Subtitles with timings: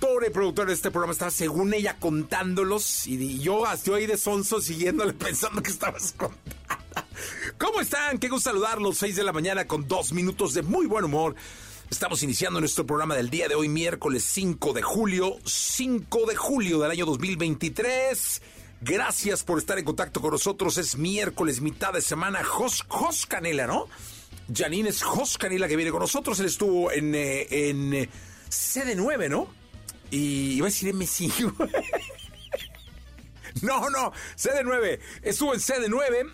[0.00, 4.16] directora y productora de este programa, estaba según ella contándolos y yo estoy ahí de
[4.16, 6.56] sonso siguiéndole pensando que estabas contando.
[7.58, 8.18] ¿Cómo están?
[8.18, 8.96] Qué gusto saludarlos.
[8.96, 11.34] 6 de la mañana con dos minutos de muy buen humor.
[11.90, 16.78] Estamos iniciando nuestro programa del día de hoy, miércoles 5 de julio, 5 de julio
[16.78, 18.42] del año 2023.
[18.80, 20.78] Gracias por estar en contacto con nosotros.
[20.78, 22.42] Es miércoles, mitad de semana.
[22.42, 23.86] Jos, Jos Canela, ¿no?
[24.54, 26.40] Janine es Jos Canela que viene con nosotros.
[26.40, 28.08] Él estuvo en, eh, en eh,
[28.48, 29.59] CD9, ¿no?
[30.10, 31.52] Y iba a decir M5.
[33.62, 34.98] no, no, CD9.
[35.22, 36.30] Estuvo en CD9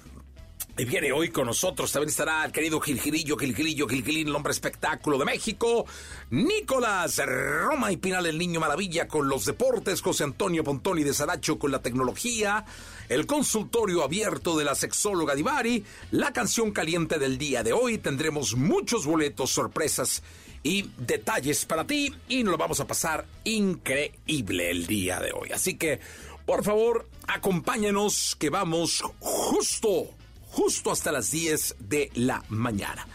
[0.78, 5.16] y viene hoy con nosotros, también estará el querido Gilgilillo, Gilgilillo, Gilgilín, el hombre espectáculo
[5.16, 5.86] de México.
[6.28, 10.02] Nicolás Roma y Pinal, el niño maravilla con los deportes.
[10.02, 12.66] José Antonio Pontoni de Saracho con la tecnología.
[13.08, 15.84] El consultorio abierto de la sexóloga Divari.
[16.10, 17.98] La canción caliente del día de hoy.
[17.98, 20.22] Tendremos muchos boletos, sorpresas
[20.62, 22.14] y detalles para ti.
[22.28, 25.52] Y nos lo vamos a pasar increíble el día de hoy.
[25.52, 26.00] Así que,
[26.44, 30.08] por favor, acompáñenos que vamos justo
[30.56, 33.06] justo hasta las 10 de la mañana.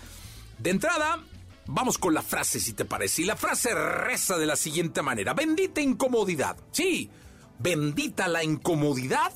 [0.59, 1.23] De entrada,
[1.65, 3.23] vamos con la frase, si te parece.
[3.23, 5.33] Y la frase reza de la siguiente manera.
[5.33, 6.55] Bendita incomodidad.
[6.71, 7.09] Sí,
[7.57, 9.33] bendita la incomodidad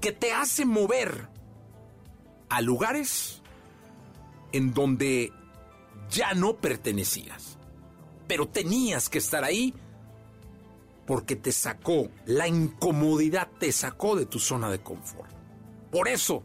[0.00, 1.28] que te hace mover
[2.48, 3.42] a lugares
[4.52, 5.32] en donde
[6.10, 7.58] ya no pertenecías.
[8.26, 9.74] Pero tenías que estar ahí
[11.06, 15.30] porque te sacó, la incomodidad te sacó de tu zona de confort.
[15.90, 16.42] Por eso,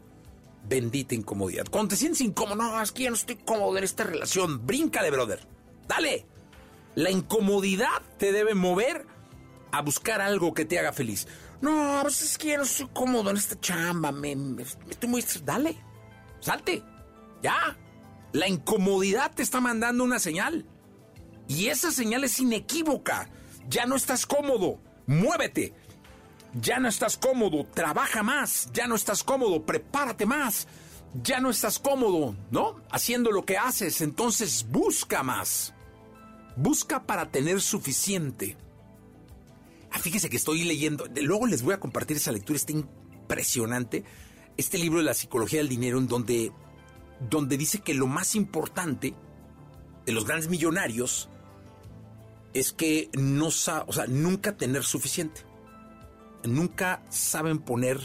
[0.68, 1.66] bendita incomodidad.
[1.68, 5.10] Cuando te sientes incómodo, no, es que ya no estoy cómodo en esta relación, bríncale,
[5.10, 5.46] brother.
[5.88, 6.26] Dale.
[6.94, 9.06] La incomodidad te debe mover
[9.72, 11.26] a buscar algo que te haga feliz.
[11.62, 14.36] No, pues es que no estoy cómodo en esta chamba, me,
[14.90, 15.24] estoy muy...
[15.44, 15.76] Dale,
[16.40, 16.82] salte,
[17.42, 17.78] ya.
[18.32, 20.66] La incomodidad te está mandando una señal.
[21.48, 23.30] Y esa señal es inequívoca.
[23.68, 24.80] Ya no estás cómodo.
[25.06, 25.74] Muévete
[26.54, 30.66] ya no estás cómodo, trabaja más, ya no estás cómodo, prepárate más,
[31.22, 32.76] ya no estás cómodo, ¿no?
[32.90, 35.74] Haciendo lo que haces, entonces busca más.
[36.56, 38.56] Busca para tener suficiente.
[39.92, 44.04] Ah, fíjese que estoy leyendo, luego les voy a compartir esa lectura, está impresionante.
[44.56, 46.52] Este libro de la psicología del dinero, en donde,
[47.30, 49.14] donde dice que lo más importante
[50.06, 51.28] de los grandes millonarios
[52.54, 55.42] es que no, o sea, nunca tener suficiente
[56.48, 57.98] nunca saben poner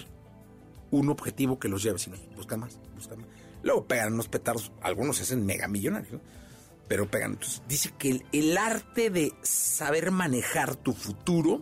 [0.91, 3.27] un objetivo que los lleve, sino buscan más, buscan más.
[3.63, 6.21] Luego pegan unos petardos, algunos se hacen mega millonarios,
[6.87, 7.33] pero pegan.
[7.33, 11.61] Entonces dice que el, arte de saber manejar tu futuro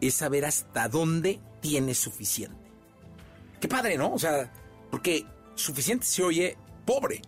[0.00, 2.56] es saber hasta dónde tienes suficiente.
[3.60, 4.12] Qué padre, ¿no?
[4.12, 4.52] O sea,
[4.90, 7.22] porque suficiente se oye pobre,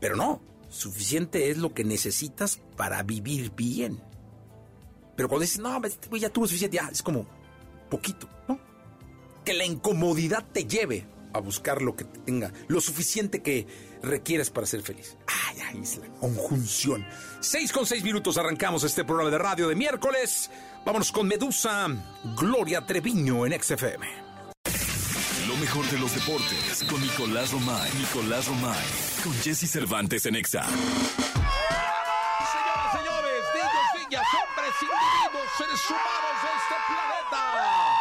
[0.00, 4.02] pero no, suficiente es lo que necesitas para vivir bien.
[5.16, 5.80] Pero cuando dices, no,
[6.16, 7.26] ya tuvo suficiente, ya, es como,
[7.88, 8.58] poquito, ¿no?
[9.44, 13.66] Que la incomodidad te lleve a buscar lo que tenga, lo suficiente que
[14.02, 15.16] requieres para ser feliz.
[15.26, 17.04] Ay, ay, es la conjunción.
[17.40, 20.50] Seis con seis minutos arrancamos este programa de radio de miércoles.
[20.84, 21.88] Vámonos con Medusa,
[22.36, 24.06] Gloria Treviño en XFM.
[25.48, 27.90] Lo mejor de los deportes con Nicolás Romay.
[27.98, 28.84] Nicolás Romay.
[29.22, 30.62] Con Jesse Cervantes en Exa.
[30.64, 30.92] Señoras,
[32.92, 37.93] señores, niños, niñas, hombres, individuos, seres humanos de este planeta.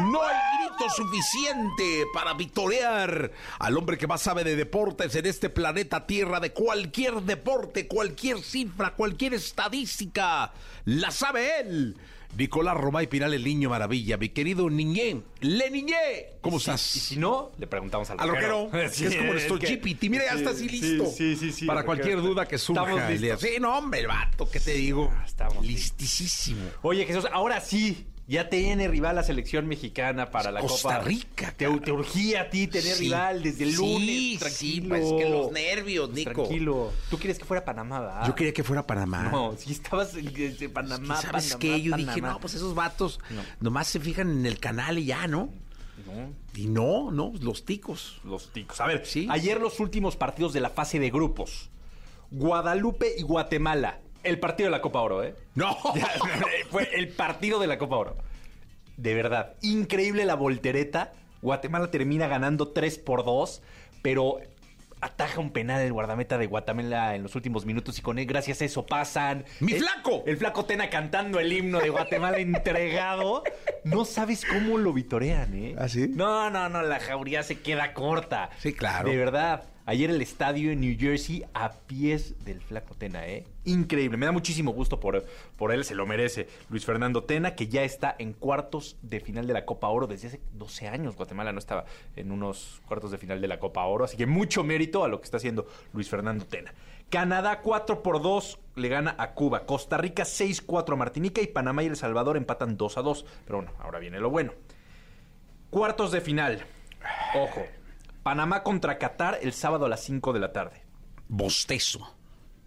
[0.00, 0.36] No hay
[0.68, 6.40] grito suficiente para vitorear al hombre que más sabe de deportes en este planeta Tierra,
[6.40, 10.52] de cualquier deporte, cualquier cifra, cualquier estadística.
[10.84, 11.96] La sabe él.
[12.36, 14.16] Nicolás Roma y Pinal, el niño maravilla.
[14.16, 16.94] Mi querido Niñé, Le Niñé, ¿cómo estás?
[16.94, 18.64] Y si no, le preguntamos al Al rockero.
[18.66, 20.08] rockero, Sí, que es como es nuestro que- GPT.
[20.08, 21.06] Mira, ya sí, está así sí, listo.
[21.10, 21.66] Sí, sí, sí.
[21.66, 22.28] Para cualquier rockero.
[22.34, 22.82] duda que surja.
[22.88, 23.40] Estamos listos.
[23.40, 25.12] Sí, no, hombre, el vato, ¿qué te digo?
[25.26, 26.62] Estamos listísimo.
[26.82, 28.06] Oye, Jesús, ahora sí.
[28.30, 31.00] Ya tiene rival la selección mexicana para la Costa Copa.
[31.00, 33.04] Rica, Te, te urgía a ti tener Sí.
[33.06, 34.06] rival desde el lunes.
[34.08, 34.88] sí, tranquilo.
[34.88, 36.30] pues, es que los nervios, Nico.
[36.44, 36.92] Tranquilo.
[37.10, 38.26] Tú quieres que fuera Panamá, ¿verdad?
[38.28, 39.24] Yo quería que fuera Panamá.
[39.32, 41.82] No, si estabas en, Panamá, ¿Y ¿Sabes Panamá, qué?
[41.82, 43.42] Yo dije, no, pues esos vatos No.
[43.58, 45.48] nomás se fijan en el canal y ya, ¿no?
[46.06, 48.20] No, Y no, no, los ticos.
[48.22, 48.80] los ticos.
[48.80, 49.26] A ver, Sí.
[49.28, 51.68] ayer los últimos partidos de la fase de grupos.
[52.30, 53.98] Guadalupe y Guatemala.
[54.22, 55.34] El partido de la Copa Oro, ¿eh?
[55.54, 55.76] No.
[55.94, 56.08] Ya,
[56.70, 58.16] Fue el partido de la Copa Oro.
[58.96, 61.12] De verdad, increíble la voltereta.
[61.42, 63.62] Guatemala termina ganando 3 por 2,
[64.02, 64.38] pero
[65.00, 68.60] ataja un penal el guardameta de Guatemala en los últimos minutos y con él, gracias
[68.60, 69.46] a eso, pasan.
[69.60, 70.22] ¡Mi El- flaco!
[70.26, 73.42] El flaco Tena cantando el himno de Guatemala entregado.
[73.84, 75.74] No sabes cómo lo vitorean, ¿eh?
[75.78, 76.06] ¿Ah, sí?
[76.10, 78.50] No, no, no, la jauría se queda corta.
[78.58, 79.08] Sí, claro.
[79.08, 79.64] De verdad.
[79.90, 83.44] Ayer el estadio en New Jersey a pies del flaco Tena, ¿eh?
[83.64, 84.16] Increíble.
[84.16, 85.24] Me da muchísimo gusto por,
[85.56, 86.46] por él, se lo merece.
[86.68, 90.28] Luis Fernando Tena, que ya está en cuartos de final de la Copa Oro desde
[90.28, 91.16] hace 12 años.
[91.16, 94.04] Guatemala no estaba en unos cuartos de final de la Copa Oro.
[94.04, 96.72] Así que mucho mérito a lo que está haciendo Luis Fernando Tena.
[97.08, 99.66] Canadá 4 por 2 le gana a Cuba.
[99.66, 103.26] Costa Rica 6-4 a Martinica y Panamá y El Salvador empatan 2 a 2.
[103.44, 104.52] Pero bueno, ahora viene lo bueno.
[105.68, 106.64] Cuartos de final.
[107.34, 107.66] Ojo.
[108.22, 110.82] Panamá contra Qatar el sábado a las 5 de la tarde.
[111.28, 112.16] Bostezo.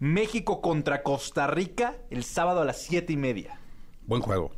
[0.00, 3.60] México contra Costa Rica el sábado a las 7 y media.
[4.06, 4.52] Buen juego.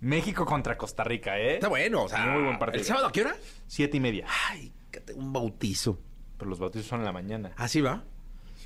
[0.00, 1.54] México contra Costa Rica, ¿eh?
[1.54, 2.26] Está bueno, o sea.
[2.26, 2.80] Muy buen partido.
[2.80, 3.36] ¿El sábado a qué hora?
[3.66, 4.26] 7 y media.
[4.50, 4.72] Ay,
[5.14, 5.98] un bautizo.
[6.38, 7.52] Pero los bautizos son en la mañana.
[7.56, 8.04] ¿Así va?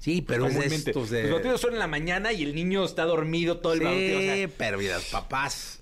[0.00, 0.90] Sí, pero es de Comúnmente.
[0.90, 1.22] estos de...
[1.24, 4.20] Los bautizos son en la mañana y el niño está dormido todo el Sí, bautizo.
[4.20, 5.80] sea, pero mira, papás.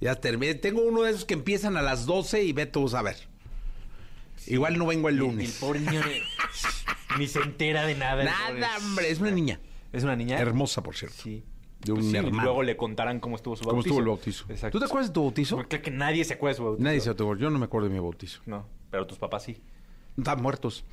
[0.00, 0.54] Ya terminé.
[0.56, 3.16] Tengo uno de esos que empiezan a las 12 y vete tú a ver.
[4.46, 5.58] Igual no vengo el y el lunes.
[5.60, 8.22] pobre niño ni, ni se entera de nada.
[8.22, 8.60] el.
[8.60, 9.60] Nada, hombre, es una niña.
[9.92, 10.38] ¿Es una niña?
[10.38, 11.16] Hermosa, por cierto.
[11.22, 11.44] Sí.
[11.80, 12.42] De un Pues sí, hermano.
[12.44, 13.70] Luego le contarán cómo estuvo su bautizo.
[13.70, 14.44] ¿Cómo estuvo el bautizo?
[14.48, 14.78] Exacto.
[14.78, 15.56] ¿Tú te acuerdas de tu bautizo?
[15.56, 16.84] Porque creo que nadie se acuerda de su bautizo.
[16.84, 17.40] Nadie se acuerda.
[17.42, 18.40] Yo no me acuerdo de mi bautizo.
[18.46, 19.60] No, pero tus papás sí.
[20.16, 20.84] Están muertos.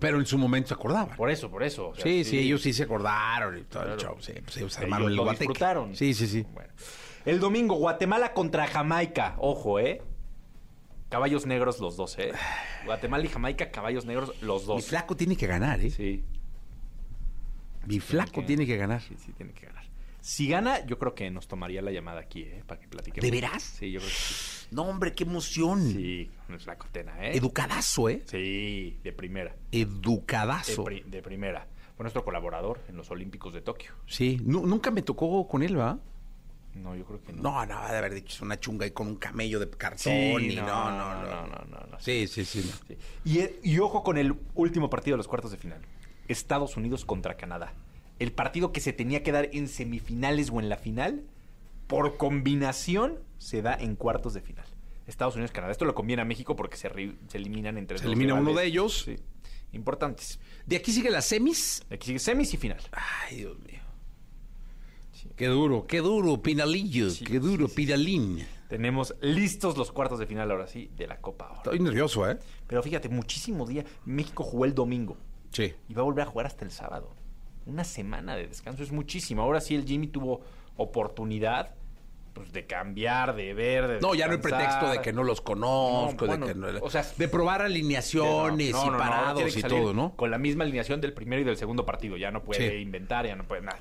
[0.00, 1.16] Pero en su momento se acordaban.
[1.16, 1.88] Por eso, por eso.
[1.90, 4.00] o sea, Sí, sí, ellos sí se acordaron y todo el Claro.
[4.00, 4.16] show.
[4.20, 5.94] Sí, pues ellos Ellos armaron el lo disfrutaron.
[5.94, 6.44] Sí, sí, sí.
[6.52, 6.72] Bueno.
[7.24, 9.34] El domingo, Guatemala contra Jamaica.
[9.38, 10.02] Ojo, ¿eh?
[11.14, 12.32] Caballos negros los dos, ¿eh?
[12.86, 14.86] Guatemala y Jamaica, caballos negros los Mi dos.
[14.86, 15.88] flaco tiene que ganar, ¿eh?
[15.90, 16.24] Sí,
[17.86, 19.00] Mi flaco tiene que ganar.
[19.00, 19.84] sí, sí, tiene que ganar.
[20.20, 22.64] Si gana, yo creo que nos tomaría la llamada aquí, ¿eh?
[22.66, 23.22] Para que platiquemos.
[23.22, 23.62] ¿De veras?
[23.62, 24.66] Sí, yo creo que sí.
[24.72, 25.88] No, hombre, qué emoción.
[25.92, 27.36] Sí, flaco Tena, ¿eh?
[27.36, 28.24] Educadazo, ¿eh?
[28.26, 29.54] sí, de primera.
[29.70, 30.82] De, Educadazo.
[30.82, 31.68] pri- de primera.
[31.96, 33.92] Fue nuestro colaborador en los Olímpicos de Tokio.
[34.08, 36.00] Sí, Nu- nunca me tocó con él, ¿va?
[36.74, 37.42] No, yo creo que no.
[37.42, 39.98] No, no, de haber dicho es una chunga y con un camello de cartón.
[39.98, 42.00] Sí, y no, no, no, no, no, no, no.
[42.00, 42.68] Sí, sí, sí.
[43.24, 45.80] Y, eh, y ojo con el último partido de los cuartos de final.
[46.28, 47.74] Estados Unidos contra Canadá.
[48.18, 51.24] El partido que se tenía que dar en semifinales o en la final,
[51.86, 54.66] por combinación, se da en cuartos de final.
[55.06, 55.72] Estados Unidos-Canadá.
[55.72, 56.88] Esto lo conviene a México porque se,
[57.34, 59.02] eliminan entre Se elimina uno de ellos.
[59.04, 59.16] Sí.
[59.72, 60.38] Importantes.
[60.66, 61.84] De aquí sigue las semis.
[61.90, 62.80] Aquí sigue semis y final.
[62.92, 63.80] Ay, Dios mío.
[65.36, 67.10] Qué duro, qué duro, Pinalillo.
[67.10, 68.46] Sí, qué duro, Pinalín.
[68.68, 71.56] Tenemos listos los cuartos de final ahora sí de la Copa Oro.
[71.56, 72.38] Estoy nervioso, ¿eh?
[72.66, 73.84] Pero fíjate, muchísimo día.
[74.04, 75.16] México jugó el domingo.
[75.50, 75.72] Sí.
[75.88, 77.14] y va a volver a jugar hasta el sábado.
[77.66, 79.42] Una semana de descanso es muchísimo.
[79.42, 80.40] Ahora sí el Jimmy tuvo
[80.76, 81.74] oportunidad
[82.32, 85.40] pues, de cambiar, de ver, de No, ya no hay pretexto de que no los
[85.40, 89.56] conozco, No, bueno, de que no, o sea, de probar alineaciones No, no, y parados
[89.56, 90.16] y todo, ¿no?
[90.16, 92.16] Con la misma alineación del primero y del segundo partido.
[92.16, 92.76] Ya no puede Sí.
[92.78, 93.78] inventar, ya no puede nada.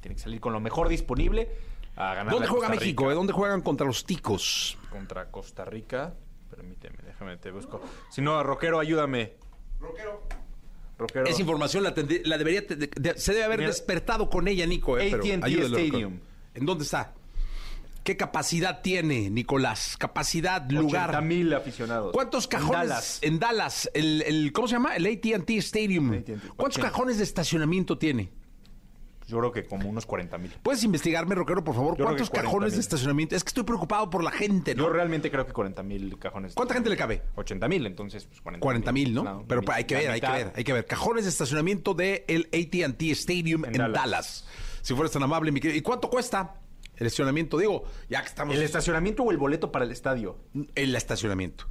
[0.00, 1.48] Tiene que salir con lo mejor disponible
[1.96, 2.32] a ganar.
[2.32, 3.10] ¿Dónde juega México?
[3.10, 3.14] eh?
[3.14, 4.78] ¿Dónde juegan contra los ticos?
[4.90, 6.14] Contra Costa Rica.
[6.50, 7.80] Permíteme, déjame, te busco.
[8.10, 9.34] Si no, Roquero, ayúdame.
[9.80, 10.22] Roquero.
[10.98, 11.24] Roquero.
[11.26, 13.70] Esa información la, debería te- de- de- se debe haber Mira.
[13.70, 14.98] despertado con ella, Nico.
[14.98, 16.20] Eh, AT&T Stadium.
[16.54, 17.14] ¿En dónde está?
[18.02, 19.96] ¿Qué capacidad tiene, Nicolás?
[19.98, 21.10] Capacidad, lugar.
[21.10, 22.12] 80 mil aficionados.
[22.12, 23.18] ¿Cuántos En cajones Dallas.
[23.22, 23.90] en Dallas?
[23.94, 24.96] el, el- ¿Cómo se llama?
[24.96, 26.22] El AT&T Stadium.
[26.56, 28.30] ¿Cuántos cajones de estacionamiento tiene?
[29.30, 30.50] Yo creo que como unos 40 mil.
[30.62, 31.96] ¿Puedes investigarme, Roquero, por favor?
[31.96, 32.42] ¿Cuántos 40,000.
[32.42, 33.36] cajones de estacionamiento?
[33.36, 34.82] Es que estoy preocupado por la gente, ¿no?
[34.84, 36.54] Yo realmente creo que 40 mil cajones.
[36.54, 37.22] ¿Cuánta gente le cabe?
[37.36, 39.22] 80 mil, entonces pues 40 40 mil, ¿no?
[39.22, 40.86] No, Pero la hay que ver, hay que ver, hay que ver.
[40.86, 43.94] Cajones de estacionamiento del el AT&T Stadium en, En Dallas.
[44.02, 44.48] Dallas.
[44.82, 45.78] Si fueras tan amable, mi querido.
[45.78, 46.56] ¿Y cuánto cuesta
[46.96, 47.58] el estacionamiento?
[47.58, 48.54] Digo, ya que estamos...
[48.54, 50.38] ¿El estacionamiento o el boleto para el estadio?
[50.74, 51.66] El estacionamiento.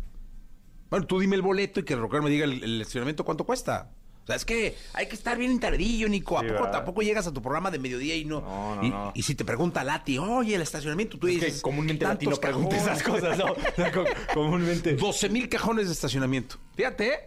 [0.90, 3.46] Bueno, tú dime el boleto y que el rockero me diga el, el estacionamiento cuánto
[3.46, 3.92] cuesta.
[4.30, 6.38] O sea, es que hay que estar bien tardillo, Nico.
[6.38, 6.72] ¿A Sí, poco ¿verdad?
[6.72, 8.42] tampoco llegas a tu programa de mediodía y no?
[8.42, 9.12] No, no, y, no.
[9.16, 11.56] y si te pregunta Lati, oye, el estacionamiento, tú Es dices.
[11.56, 13.46] que comúnmente latino tantos pregunta esas cosas, ¿no?
[14.02, 14.94] O comúnmente.
[14.94, 16.58] 12 mil cajones de estacionamiento.
[16.76, 17.20] Fíjate, ¿eh?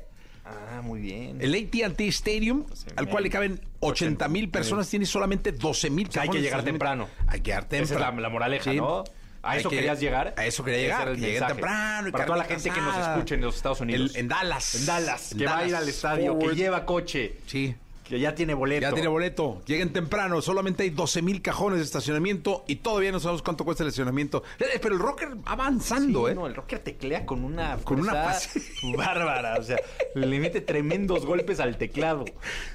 [0.45, 1.39] Ah, muy bien.
[1.41, 2.65] el AT&T Stadium,
[2.97, 6.63] al cual le caben 80 mil personas, tiene solamente 12 mil sea, hay que llegar
[6.65, 7.09] temprano.
[7.27, 7.85] Hay que llegar temprano.
[7.85, 8.77] Esa es la, la moraleja, Sí.
[8.77, 9.03] ¿no?
[9.43, 10.35] ¿A eso que- querías llegar?
[10.37, 11.13] A eso quería llegar.
[11.15, 11.53] que mensaje.
[11.55, 12.09] temprano.
[12.09, 14.11] y Para toda la gente que nos escuche en los Estados Unidos.
[14.15, 14.75] El- en Dallas.
[14.77, 16.51] En Dallas, En que va a ir al estadio, Forward.
[16.51, 17.75] que lleva coche, Sí.
[18.05, 18.83] que ya tiene boleto.
[18.83, 19.63] Ya tiene boleto.
[19.67, 20.43] Lleguen temprano.
[20.43, 24.43] Solamente hay 12 mil cajones de estacionamiento y todavía no sabemos cuánto cuesta el estacionamiento.
[24.59, 26.35] Eh, Pero el rocker va avanzando, Sí, ¿eh?
[26.35, 28.13] no, el rocker teclea con una Con una
[28.97, 29.79] bárbara, o sea,
[30.15, 32.25] le mete tremendos golpes al teclado.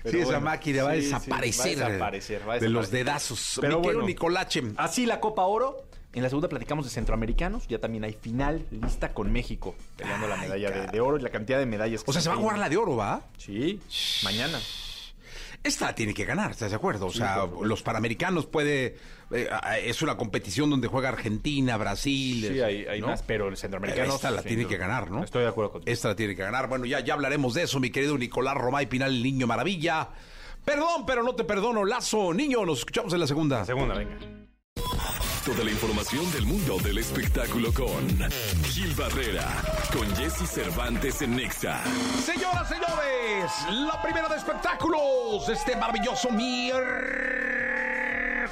[0.03, 1.81] Pero sí, esa bueno, máquina va a sí, desaparecer.
[1.81, 3.05] va a desaparecer, va a De los desaparecer.
[3.05, 3.57] dedazos.
[3.61, 4.01] Pero Mi bueno.
[4.03, 4.63] Nicolache.
[4.77, 5.86] Así la Copa Oro.
[6.17, 7.67] En la segunda platicamos de centroamericanos.
[7.67, 11.59] Ya también hay final lista con México peleando la medalla de, oro y la cantidad
[11.59, 12.03] de medallas.
[12.03, 13.21] que O sea, se va a jugar la de oro, ¿va?
[13.37, 13.79] Sí,
[14.23, 14.59] mañana.
[15.63, 17.05] Esta la tiene que ganar, ¿estás de acuerdo?
[17.05, 18.97] O sea, los panamericanos puede...
[19.29, 19.47] eh,
[19.83, 22.47] es una competición donde juega Argentina, Brasil...
[22.51, 23.07] Sí, hay, hay ¿no?
[23.07, 24.15] más, pero el centroamericano.
[24.15, 25.23] Esta la tiene que ganar, ¿no?
[25.23, 25.93] Estoy de acuerdo contigo.
[25.93, 26.67] Esta la tiene que ganar.
[26.67, 30.09] Bueno, ya, ya hablaremos de eso, mi querido Nicolás Romay Pinal, el niño maravilla.
[30.65, 32.33] Perdón, pero no te perdono, Lazo.
[32.33, 33.65] Niño, nos escuchamos en la segunda.
[33.65, 34.46] Segunda, venga.
[35.45, 38.07] Toda la información del mundo del espectáculo con
[38.65, 39.45] Gil Barrera,
[39.93, 41.81] con Jesse Cervantes en Nexa.
[42.25, 47.96] Señoras, señores, la primera de espectáculos, este maravilloso miércoles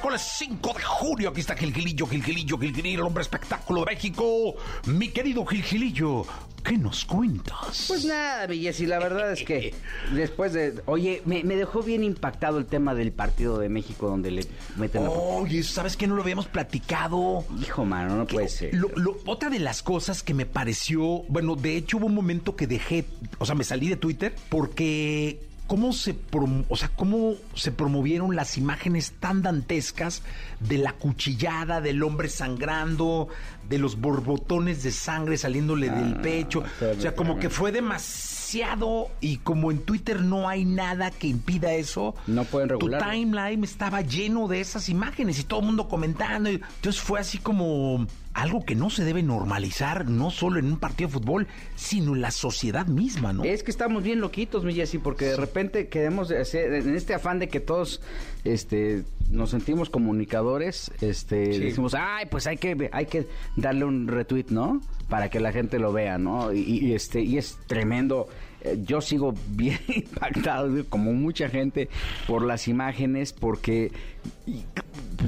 [0.00, 1.30] 5 de junio.
[1.30, 4.54] Aquí está Gilgilillo, Gilgilillo, Gilgilillo, el hombre espectáculo de México.
[4.86, 6.24] Mi querido Gilgilillo,
[6.62, 7.86] ¿qué nos cuentas?
[7.88, 9.74] Pues nada, mi Jessy, la verdad es que
[10.12, 10.74] después de...
[10.86, 15.04] Oye, me, me dejó bien impactado el tema del partido de México donde le meten
[15.04, 15.10] la...
[15.10, 16.06] Oye, ¿sabes qué?
[16.06, 17.44] No lo habíamos platicado.
[17.60, 18.74] Hijo, mano, no puede ser.
[18.74, 22.54] Lo- lo- otra de las cosas que me pareció, bueno, de hecho hubo un momento
[22.56, 23.04] que dejé,
[23.38, 28.36] o sea, me salí de Twitter porque cómo se, prom- o sea, cómo se promovieron
[28.36, 30.22] las imágenes tan dantescas
[30.60, 33.28] de la cuchillada, del hombre sangrando,
[33.68, 36.62] de los borbotones de sangre saliéndole del pecho.
[36.96, 41.72] O sea, como que fue demasiado y como en Twitter no hay nada que impida
[41.74, 42.14] eso.
[42.26, 43.10] No pueden Tu regularlo.
[43.10, 46.50] timeline estaba lleno de esas imágenes y todo el mundo comentando.
[46.50, 48.06] y- Entonces fue así como
[48.36, 52.20] algo que no se debe normalizar, no solo en un partido de fútbol, sino en
[52.20, 53.44] la sociedad misma, ¿no?
[53.44, 57.38] Es que estamos bien loquitos, mi Jessy, porque de repente queremos hacer, en este afán
[57.38, 58.02] de que todos
[58.44, 61.60] este, nos sentimos comunicadores, este, Sí.
[61.60, 63.26] decimos, ay, pues hay que, hay que
[63.56, 64.82] darle un retweet, ¿no?
[65.08, 66.52] Para que la gente lo vea, ¿no?
[66.52, 68.28] Y, y, este, y es tremendo.
[68.60, 71.88] Eh, Yo sigo bien impactado, como mucha gente,
[72.26, 73.92] por las imágenes, porque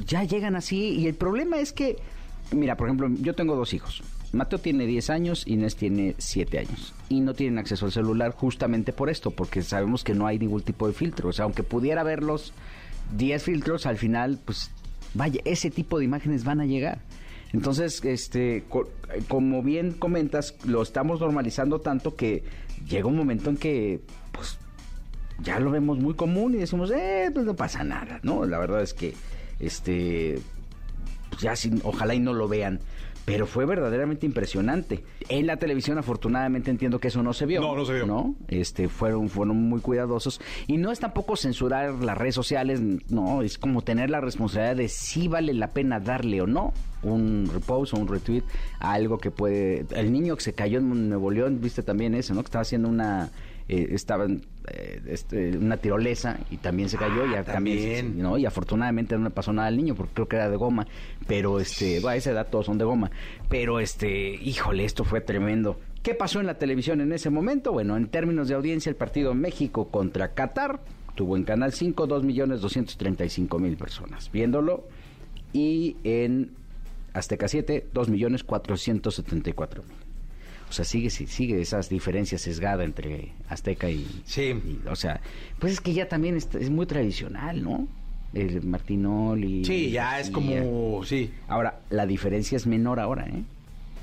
[0.05, 0.91] ya llegan así.
[0.99, 1.97] Y el problema es que,
[2.51, 4.01] mira, por ejemplo, yo tengo dos hijos.
[4.31, 6.93] Mateo tiene 10 años, Inés tiene 7 años.
[7.09, 10.61] Y no tienen acceso al celular justamente por esto, porque sabemos que no hay ningún
[10.61, 11.29] tipo de filtro.
[11.29, 12.53] O sea, aunque pudiera verlos
[13.17, 14.69] 10 filtros, al final, pues,
[15.15, 16.99] vaya, ese tipo de imágenes van a llegar.
[17.53, 18.87] Entonces, este, co-
[19.27, 22.43] como bien comentas, lo estamos normalizando tanto que
[22.87, 24.01] llega un momento en que,
[24.31, 24.59] pues,
[25.41, 28.45] ya lo vemos muy común y decimos, eh, pues no pasa nada, ¿no?
[28.45, 29.15] La verdad es que,
[29.59, 30.39] este,
[31.39, 32.81] pues ya sin, ojalá y no lo vean.
[33.23, 35.03] Pero fue verdaderamente impresionante.
[35.29, 37.61] En la televisión, afortunadamente, entiendo que eso no se vio.
[37.61, 38.07] No, no se vio.
[38.07, 38.35] ¿no?
[38.47, 40.41] Este, fueron, fueron muy cuidadosos.
[40.67, 44.89] Y no es tampoco censurar las redes sociales, no, es como tener la responsabilidad de
[44.89, 48.43] si vale la pena darle o no un repost o un retweet
[48.79, 49.85] a algo que puede...
[49.91, 52.41] El niño que se cayó en Nuevo León, viste también eso, ¿no?
[52.41, 53.29] Que estaba haciendo una...
[53.69, 58.19] eh, estaba en, eh, este, una tirolesa y también se cayó y Ah, también.
[58.37, 60.87] Y afortunadamente no le pasó nada al niño porque creo que era de goma,
[61.27, 63.11] pero este, bueno, a esa edad todos son de goma,
[63.47, 65.79] pero este, híjole, esto fue tremendo.
[66.01, 67.71] ¿Qué pasó en la televisión en ese momento?
[67.71, 70.79] Bueno, en términos de audiencia, el partido México contra Qatar
[71.13, 74.87] tuvo en Canal 5 2.235.000 personas viéndolo
[75.53, 76.53] y en
[77.13, 80.08] Azteca 7 2.474.000.
[80.69, 84.53] O sea, sigue, sigue esas diferencias sesgada entre Azteca y, Sí.
[84.53, 85.19] y, o sea,
[85.57, 87.87] pues es que ya también es, es muy tradicional, ¿no?
[88.33, 89.65] El Martinol y...
[89.65, 91.31] Sí, ya es como, sí.
[91.47, 93.43] Ahora, la diferencia es menor ahora, ¿eh?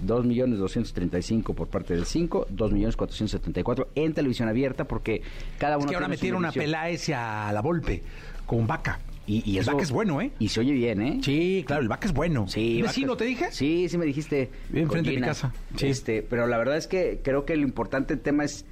[0.05, 5.23] 2.235 por parte del 5, 2.474 en televisión abierta porque
[5.59, 6.65] cada uno Es que ahora metieron a medición.
[6.65, 8.03] Peláez a la Volpe
[8.45, 8.99] con Vaca.
[9.27, 10.31] Y, y el Vaca es bueno, ¿eh?
[10.39, 11.21] Y se oye bien, ¿eh?
[11.23, 12.47] Sí, claro, el Vaca es bueno.
[12.49, 13.47] Sí, ¿Vecino Vaca- te dije?
[13.51, 14.51] Sí, sí me dijiste.
[14.73, 15.53] Enfrente de mi casa.
[15.77, 15.89] Sí.
[15.89, 18.65] Este, pero la verdad es que creo que lo importante del tema es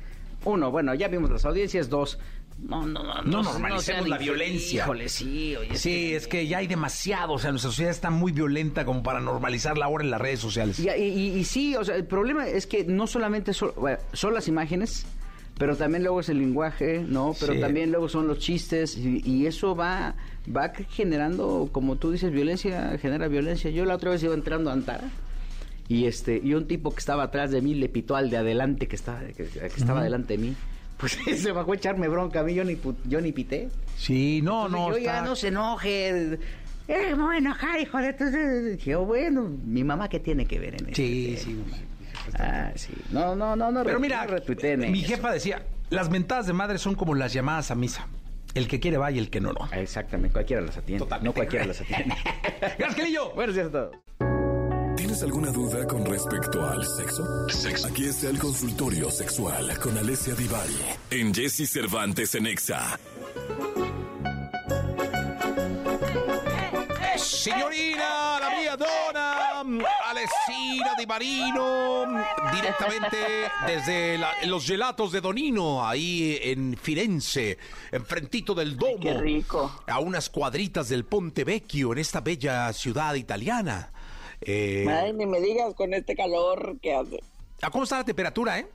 [0.44, 2.18] uno, bueno, ya vimos las audiencias, dos,
[2.58, 4.84] no, no, no, No no normalicemos la violencia.
[4.84, 8.30] Híjole, sí, oye, Sí, es que ya hay demasiado, o sea, nuestra sociedad está muy
[8.30, 10.78] violenta como para normalizarla ahora en las redes sociales.
[10.78, 13.98] Y, y- y- y sí, o sea, el problema es que no solamente son, bueno,
[14.12, 15.04] son las imágenes,
[15.58, 17.34] pero también luego es el lenguaje, ¿no?
[17.38, 17.60] Pero Sí.
[17.60, 20.14] también luego son los chistes y, y eso va
[20.54, 23.70] va generando, como tú dices, violencia, genera violencia.
[23.70, 25.08] Yo la otra vez iba entrando a Antara
[25.88, 28.88] y este y un tipo que estaba atrás de mí le pitó al de adelante
[28.88, 30.54] que estaba que, que estaba delante de mí.
[30.96, 33.68] Pues se bajó a echarme bronca a mí, yo ni, yo ni pité.
[33.96, 34.98] Sí, no, Entonces, no.
[34.98, 36.38] yo ya está- no se enoje.
[36.86, 38.24] Eh, me voy a enojar, hijo de tu...
[38.26, 40.94] Dije, oh, bueno, mi mamá, ¿qué tiene que ver en eso?
[40.94, 41.56] Sí, sí.
[42.38, 42.92] Ah, sí.
[43.10, 43.84] No, no, no, no.
[43.84, 45.08] Pero mira, no mi eso.
[45.08, 48.06] jefa decía, las mentadas de madre son como las llamadas a misa.
[48.54, 49.68] El que quiere va y el que no, no.
[49.72, 51.00] Exactamente, cualquiera las atiende.
[51.04, 51.28] Totalmente.
[51.28, 52.14] No cualquiera las atiende.
[52.60, 53.32] Gracias, Kelillo.
[53.34, 53.96] Buenos días a todos.
[54.96, 57.46] ¿Tienes alguna duda con respecto al sexo?
[57.88, 60.78] Aquí está el consultorio sexual con Alessia Divari
[61.10, 62.98] en Jesse Cervantes en Exa.
[67.16, 72.04] Signorina, la mia donna, Alessina Di Marino,
[72.54, 73.16] directamente
[73.66, 77.56] desde la- los gelatos de Donino, ahí en Firenze,
[77.90, 78.98] enfrentito del Domo.
[79.00, 79.82] qué rico.
[79.86, 83.90] A unas cuadritas del Ponte Vecchio, en esta bella ciudad italiana.
[84.40, 87.20] Eh, Ay, ni me digas con este calor que hace.
[87.62, 88.66] ¿a ¿Cómo está la temperatura, eh?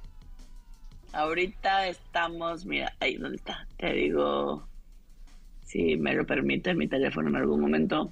[1.13, 3.67] Ahorita estamos, mira, ahí donde está.
[3.77, 4.67] Te digo,
[5.65, 8.12] si me lo permite mi teléfono en algún momento.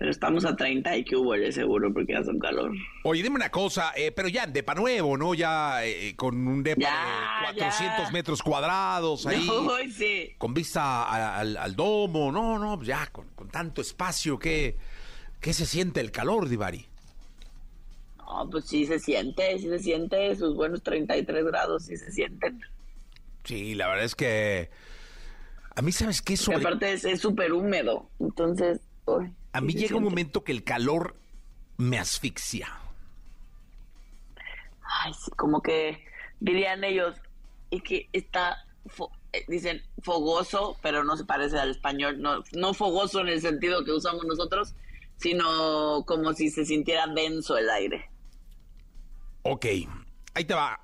[0.00, 2.72] Pero estamos a 30 y que hubo seguro porque hace un calor.
[3.04, 5.34] Oye, dime una cosa, eh, pero ya en depa nuevo, ¿no?
[5.34, 8.10] Ya eh, con un depa Ya, de 400 ya.
[8.10, 9.46] metros cuadrados ahí.
[9.84, 10.32] Uy, sí.
[10.38, 14.78] con vista a- al, al domo, no, no, pues ya con, con tanto espacio, ¿qué,
[15.38, 16.86] ¿qué se siente el calor, Divari?
[18.16, 20.34] No, pues sí se siente, sí se siente.
[20.34, 22.58] Sus buenos 33 grados sí se sienten.
[23.44, 24.70] Sí, la verdad es que
[25.76, 26.38] a mí, ¿sabes qué?
[26.38, 28.08] Sobre, aparte es es súper húmedo.
[28.18, 31.16] Entonces, uy, a mí llega un momento que el calor
[31.76, 32.68] me asfixia.
[35.02, 36.04] Ay, sí, como que
[36.40, 37.16] dirían ellos,
[37.70, 42.74] y que está, fo- eh, dicen fogoso, pero no se parece al español, no, no
[42.74, 44.74] fogoso en el sentido que usamos nosotros,
[45.16, 48.10] sino como si se sintiera denso el aire.
[49.42, 49.66] Ok,
[50.34, 50.80] ahí te va.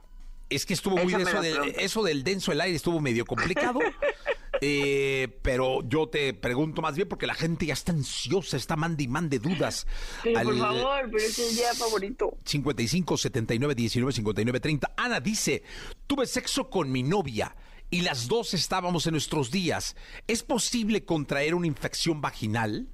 [0.48, 3.80] Es que estuvo muy Échame denso, de- eso del denso el aire estuvo medio complicado.
[4.60, 9.04] Eh, pero yo te pregunto más bien porque la gente ya está ansiosa, está mande
[9.04, 9.86] y mande dudas.
[10.22, 12.36] Pero por favor, pero es el día favorito.
[12.44, 14.92] 55 79 19 59 30.
[14.96, 15.62] Ana dice:
[16.06, 17.54] Tuve sexo con mi novia
[17.90, 19.96] y las dos estábamos en nuestros días.
[20.26, 22.88] ¿Es posible contraer una infección vaginal?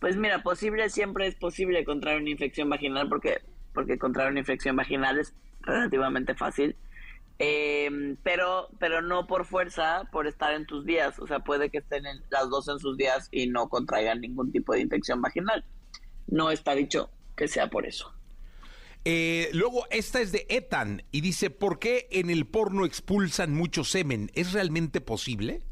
[0.00, 3.40] Pues mira, posible siempre es posible contraer una infección vaginal porque,
[3.72, 6.76] porque contraer una infección vaginal es relativamente fácil.
[7.44, 11.18] Eh, pero, pero no por fuerza, por estar en tus días.
[11.18, 14.52] O sea, puede que estén en- las dos en sus días y no contraigan ningún
[14.52, 15.64] tipo de infección vaginal.
[16.28, 18.14] No está dicho que sea por eso.
[19.04, 23.82] Eh, luego, esta es de Ethan y dice: ¿Por qué en el porno expulsan mucho
[23.82, 24.30] semen?
[24.34, 25.62] ¿Es realmente posible?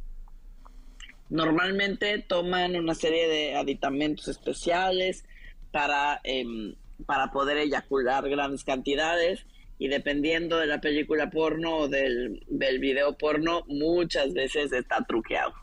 [1.29, 5.25] Normalmente toman una serie de aditamentos especiales
[5.71, 6.75] para, em,
[7.07, 9.47] para poder eyacular grandes cantidades
[9.81, 15.55] y dependiendo de la película porno o del, del video porno, muchas veces está truqueado.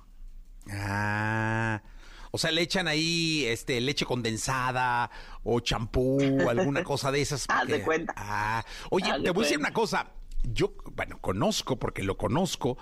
[0.72, 1.84] Ah.
[2.32, 5.12] O sea, le echan ahí este, leche condensada
[5.44, 7.46] o champú alguna cosa de esas.
[7.48, 8.12] Haz de cuenta.
[8.18, 8.66] Ah.
[8.90, 10.08] Oye, Haz te voy a decir una cosa.
[10.52, 12.76] Yo, bueno, conozco porque lo conozco,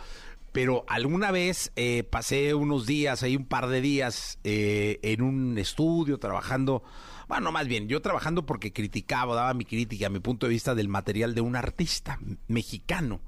[0.54, 5.58] pero alguna vez eh, pasé unos días, ahí un par de días, eh, en un
[5.58, 6.82] estudio trabajando.
[7.28, 10.88] Bueno, más bien, yo trabajando porque criticaba, daba mi crítica, mi punto de vista del
[10.88, 13.20] material de un artista mexicano.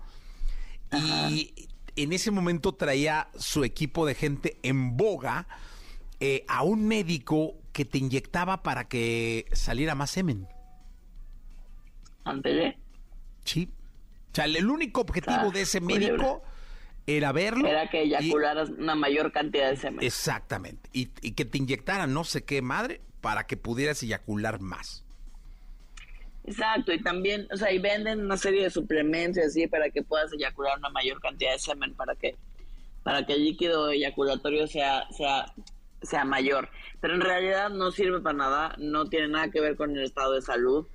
[1.30, 1.54] Y
[1.96, 5.48] en ese momento traía su equipo de gente en boga
[6.20, 10.48] eh, a un médico que te inyectaba para que saliera más semen.
[12.24, 12.78] Ándele.
[13.46, 13.70] Sí.
[14.32, 16.44] O sea, el único objetivo Ah, de ese médico
[17.06, 17.68] era verlo.
[17.68, 20.06] Era que y- eyacularas una mayor cantidad de semen.
[20.06, 20.90] exactamente.
[20.94, 25.04] Y, y que te inyectaran no sé qué madre para que pudieras eyacular más.
[26.46, 30.02] Exacto, y también, o sea, y venden una serie de suplementos y así para que
[30.02, 32.38] puedas eyacular una mayor cantidad de semen, para que,
[33.04, 35.54] para que el líquido eyaculatorio sea, sea,
[36.02, 36.70] sea mayor.
[37.02, 40.32] Pero en realidad no sirve para nada, no tiene nada que ver con el estado
[40.32, 40.88] de salud,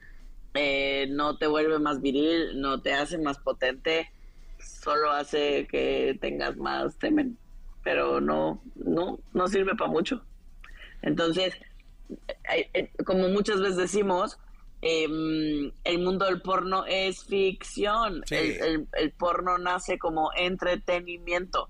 [0.55, 4.11] eh, no te vuelve más viril, no te hace más potente,
[4.59, 7.37] solo hace que tengas más semen,
[7.85, 10.25] pero no, no, no sirve para mucho.
[11.03, 11.53] Entonces,
[13.05, 14.39] como muchas veces decimos,
[14.81, 18.23] em, el mundo del porno es ficción.
[18.27, 18.35] Sí.
[18.37, 21.69] El, el- el porno nace como entretenimiento.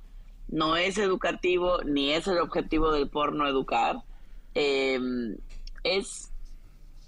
[0.48, 3.96] No es educativo, ni es el objetivo del porno educar.
[4.54, 5.36] Em,
[5.84, 6.30] es,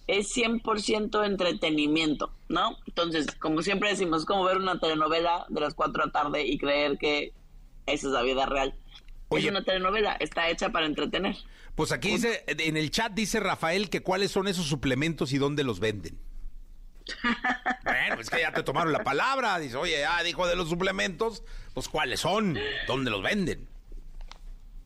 [0.07, 2.77] es 100% entretenimiento, ¿no?
[2.87, 6.47] Entonces, como siempre decimos, es como ver una telenovela de las 4 de la tarde
[6.47, 7.33] y creer que
[7.87, 8.75] esa es la vida real.
[9.29, 9.45] Oye.
[9.47, 11.37] es una telenovela, está hecha para entretener.
[11.75, 15.65] Pues aquí dice, en el chat dice Rafael que cuáles son esos suplementos y dónde
[15.65, 16.19] los venden.
[17.85, 19.59] bueno, es que ya te tomaron la palabra.
[19.59, 21.43] Dice, oye, ya dijo de los suplementos,
[21.75, 22.57] pues cuáles son,
[22.87, 23.69] dónde los venden.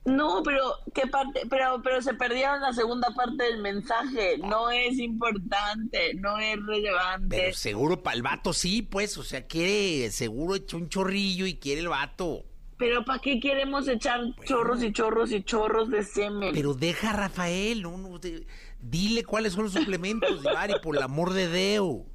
[0.05, 0.63] No, pero
[0.95, 4.39] qué parte, pero pero se perdieron la segunda parte del mensaje.
[4.39, 7.37] No es importante, no es relevante.
[7.37, 11.57] Pero seguro para el vato sí, pues, o sea, quiere, seguro echó un chorrillo y
[11.59, 12.45] quiere el vato.
[12.79, 16.53] Pero ¿para qué queremos echar chorros y chorros y chorros de semen?
[16.55, 18.47] Pero deja a Rafael, no, no, de-
[18.81, 22.07] dile cuáles son los suplementos, Mari, por el amor de Deo.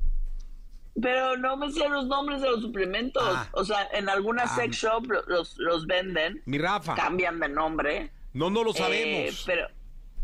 [1.02, 3.24] Pero no me sé los nombres de los suplementos.
[3.26, 3.50] Ah.
[3.54, 4.56] O sea, en alguna Ah.
[4.56, 8.12] sex shop lo- los, los venden, Mi Rafa, cambian de nombre.
[8.34, 9.44] no, no lo eh, sabemos.
[9.46, 9.68] pero,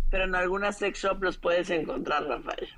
[0.09, 2.69] pero en alguna sex shop los puedes encontrar, Rafael.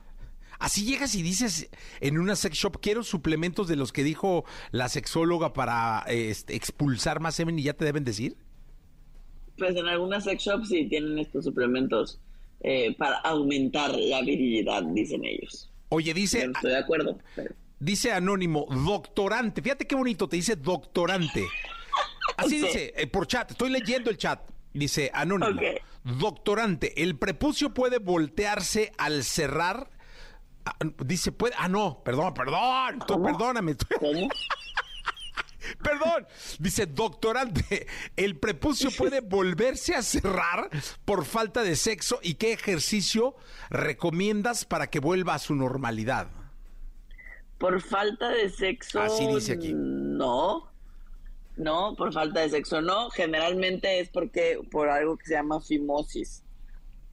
[0.62, 1.70] Así llegas y dices
[2.02, 7.20] en una sex shop, quiero suplementos de los que dijo la sexóloga para este, expulsar
[7.20, 8.38] más semen y ya te deben decir.
[9.58, 12.20] Pues en algunas sex shops sí tienen estos suplementos
[12.62, 15.72] eh, para aumentar la virilidad, dicen ellos.
[15.90, 17.18] Oye, dice, no estoy de acuerdo.
[17.36, 19.64] pero- dice Anónimo, doctorante.
[19.64, 21.44] Fíjate qué bonito, te dice doctorante.
[22.38, 24.40] Así dice, eh, por chat, estoy leyendo el chat.
[24.74, 25.60] Dice Anónimo,
[26.04, 29.90] doctorante, el prepucio puede voltearse al cerrar.
[30.66, 31.54] Ah, dice, puede.
[31.58, 33.76] Ah, no, perdón, perdón, tú, perdóname.
[33.76, 34.28] tú- ¿Cómo?
[35.84, 36.28] Perdón,
[36.60, 37.86] dice doctorante,
[38.18, 40.70] el prepucio puede volverse a cerrar
[41.06, 43.36] por falta de sexo y qué ejercicio
[43.70, 46.28] recomiendas para que vuelva a su normalidad.
[47.60, 49.02] Por falta de sexo.
[49.02, 49.72] Así dice aquí.
[49.76, 50.68] No.
[51.58, 53.10] No, por falta de sexo no.
[53.12, 56.44] Generalmente es porque por algo que se llama fimosis,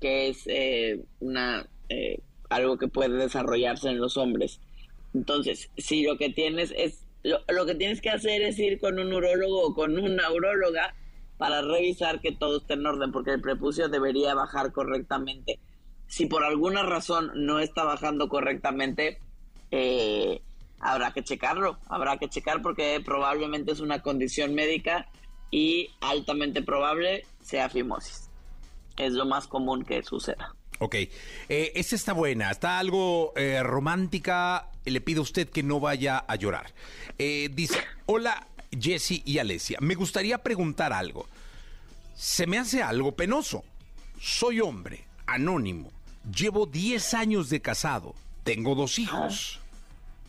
[0.00, 4.60] que es eh, una eh, algo que puede desarrollarse en los hombres.
[5.14, 8.98] Entonces, si lo que tienes es lo, lo que tienes que hacer es ir con
[8.98, 10.94] un urólogo o con una uróloga
[11.36, 15.60] para revisar que todo esté en orden, porque el prepucio debería bajar correctamente.
[16.06, 19.18] Si por alguna razón no está bajando correctamente,
[19.70, 20.42] eh,
[20.80, 25.08] habrá que checarlo, habrá que checar porque probablemente es una condición médica
[25.50, 28.30] y altamente probable sea fimosis.
[28.96, 30.54] Es lo más común que suceda.
[30.80, 35.80] Ok, eh, esta está buena, está algo eh, romántica, le pido a usted que no
[35.80, 36.72] vaya a llorar.
[37.18, 41.26] Eh, dice, hola Jesse y Alesia, me gustaría preguntar algo.
[42.14, 43.64] Se me hace algo penoso.
[44.20, 45.90] Soy hombre, anónimo,
[46.32, 48.14] llevo 10 años de casado,
[48.44, 49.60] tengo dos hijos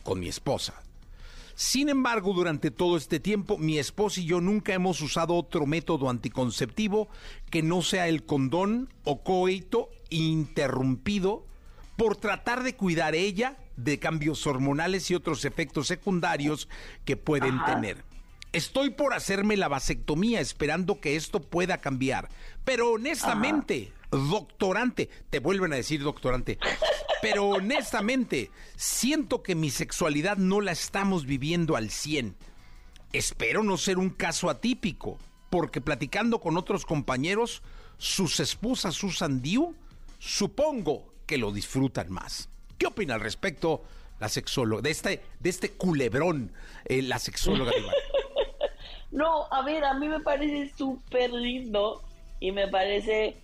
[0.02, 0.74] con mi esposa.
[1.54, 6.08] Sin embargo, durante todo este tiempo, mi esposa y yo nunca hemos usado otro método
[6.08, 7.08] anticonceptivo
[7.50, 11.46] que no sea el condón o coito interrumpido
[11.96, 16.68] por tratar de cuidar ella de cambios hormonales y otros efectos secundarios
[17.04, 18.04] que pueden tener.
[18.52, 22.28] Estoy por hacerme la vasectomía esperando que esto pueda cambiar.
[22.64, 26.58] Pero honestamente, doctorante, te vuelven a decir doctorante,
[27.22, 32.34] pero honestamente, siento que mi sexualidad no la estamos viviendo al 100.
[33.12, 35.18] Espero no ser un caso atípico,
[35.48, 37.62] porque platicando con otros compañeros,
[37.98, 39.74] sus esposas usan DIU,
[40.20, 42.48] supongo que lo disfrutan más.
[42.78, 43.82] ¿Qué opina al respecto
[44.20, 46.52] la sexóloga, de este, de este culebrón,
[46.84, 47.78] eh, la sexóloga de?
[49.10, 52.00] No, a ver, a mí me parece súper lindo
[52.38, 53.36] y me parece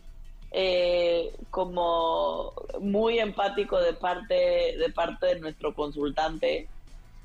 [0.53, 6.69] eh, como muy empático de parte de parte de nuestro consultante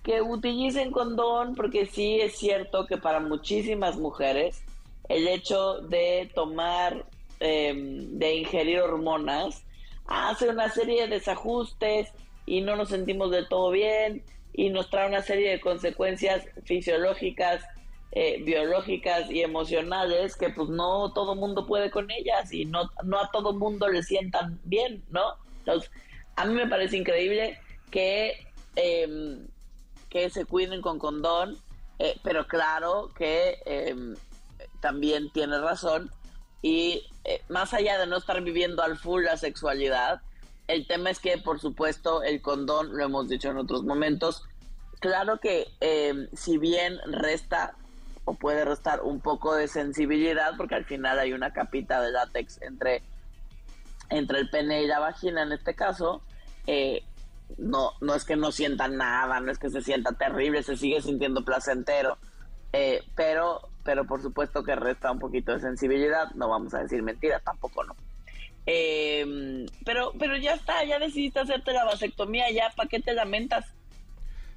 [0.02, 4.64] que utilicen condón porque sí es cierto que para muchísimas mujeres
[5.08, 7.06] el hecho de tomar
[7.41, 9.65] eh, de ingerir hormonas
[10.06, 12.13] hace una serie de desajustes
[12.45, 14.23] y no nos sentimos del todo bien
[14.54, 17.63] y nos trae una serie de consecuencias fisiológicas
[18.13, 23.19] eh, biológicas y emocionales que pues no todo mundo puede con ellas y no, no
[23.19, 25.36] a todo mundo le sientan bien, ¿no?
[25.60, 25.89] Entonces,
[26.36, 27.58] a mí me parece increíble
[27.89, 29.38] que, eh,
[30.10, 31.58] que se cuiden con condón,
[31.99, 33.95] eh, pero claro que eh,
[34.80, 36.12] también tiene razón
[36.62, 40.22] y eh, más allá de no estar viviendo al full la sexualidad,
[40.68, 44.44] el tema es que por supuesto el condón, lo hemos dicho en otros momentos,
[45.00, 47.76] claro que eh, si bien resta
[48.26, 52.62] o puede restar un poco de sensibilidad porque al final hay una capita de látex
[52.62, 53.02] entre,
[54.10, 56.22] entre el pene y la vagina en este caso,
[56.68, 57.04] eh,
[57.58, 61.02] no, no es que no sienta nada, no es que se sienta terrible, se sigue
[61.02, 62.18] sintiendo placentero,
[62.74, 67.02] eh, pero, pero por supuesto que resta un poquito de sensibilidad, no vamos a decir
[67.02, 67.96] mentiras, tampoco no.
[68.65, 73.65] Eh, pero, pero ya está, ya decidiste hacerte la vasectomía, ya, ¿para qué te lamentas?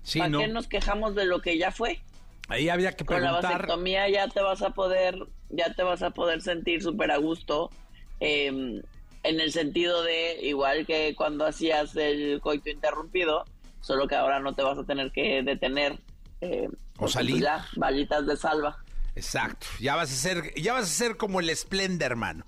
[0.03, 0.39] Sí, ¿Para ¿no?
[0.41, 2.01] qué nos quejamos de lo que ya fue?
[2.49, 3.53] Ahí había que Con la preguntar.
[3.53, 5.17] vasectomía ya te vas a poder,
[5.49, 7.71] ya te vas a poder sentir súper a gusto,
[8.21, 8.83] eh,
[9.25, 13.45] en el sentido de, igual que cuando hacías el coito interrumpido,
[13.81, 15.99] solo que ahora no te vas a tener que detener.
[16.43, 16.69] Eh,
[17.09, 17.33] salir.
[17.33, 18.84] pues, ya, vallitas de salva.
[19.17, 19.67] Exacto.
[19.81, 22.45] Ya vas a ser, ya vas a ser como el Splendor, hermano.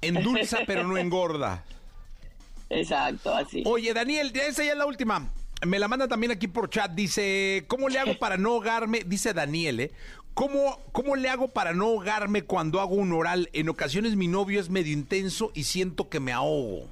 [0.00, 1.64] Endulza, pero no engorda.
[2.70, 3.62] Exacto, así.
[3.66, 5.30] Oye, Daniel, esa ya es la última.
[5.66, 6.90] Me la manda también aquí por chat.
[6.90, 9.02] Dice, ¿cómo le hago para no ahogarme?
[9.04, 9.92] Dice Daniel, ¿eh?
[10.34, 13.48] ¿Cómo, ¿Cómo le hago para no ahogarme cuando hago un oral?
[13.52, 16.88] En ocasiones mi novio es medio intenso y siento que me ahogo.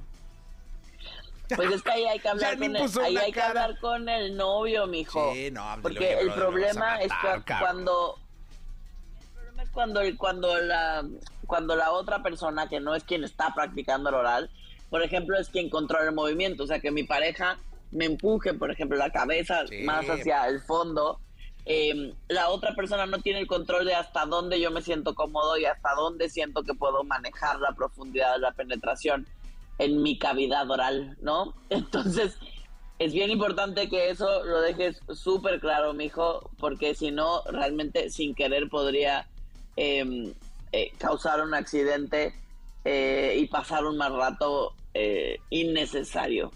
[1.55, 4.37] Pues es que ahí hay que hablar, con el, ahí hay que hablar con el
[4.37, 5.33] novio, mijo.
[5.33, 8.17] Sí, no, Porque oye, el problema es matar, cuando
[9.73, 11.03] cuando cuando la
[11.47, 14.49] cuando la otra persona que no es quien está practicando el oral,
[14.89, 17.57] por ejemplo, es quien controla el movimiento, o sea, que mi pareja
[17.91, 19.83] me empuje, por ejemplo, la cabeza Sí.
[19.83, 21.19] más hacia el fondo.
[21.65, 25.57] eh, la otra persona no tiene el control de hasta dónde yo me siento cómodo
[25.57, 29.25] y hasta dónde siento que puedo manejar la profundidad de la penetración
[29.77, 31.53] en mi cavidad oral, ¿no?
[31.69, 32.37] Entonces,
[32.99, 38.35] es bien importante que eso lo dejes súper claro, mijo, porque si no, realmente sin
[38.35, 39.25] querer podría
[39.75, 40.33] eh,
[40.71, 42.33] eh, causar un accidente
[42.85, 46.51] eh, y pasar un mal rato eh, innecesario.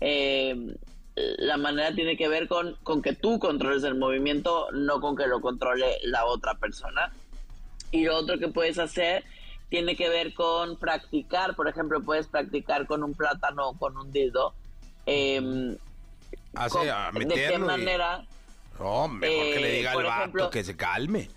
[0.00, 0.76] Eh,
[1.14, 5.26] la manera tiene que ver con, con que tú controles el movimiento, no con que
[5.26, 7.12] lo controle la otra persona.
[7.90, 9.24] Y lo otro que puedes hacer
[9.68, 11.56] tiene que ver con practicar.
[11.56, 14.54] Por ejemplo, puedes practicar con un plátano o con un dildo.
[15.06, 15.76] Eh,
[16.54, 18.24] Así, con- a ¿De qué manera?
[18.78, 21.28] No, mejor que le Eh, diga al por vato ejemplo- que se calme.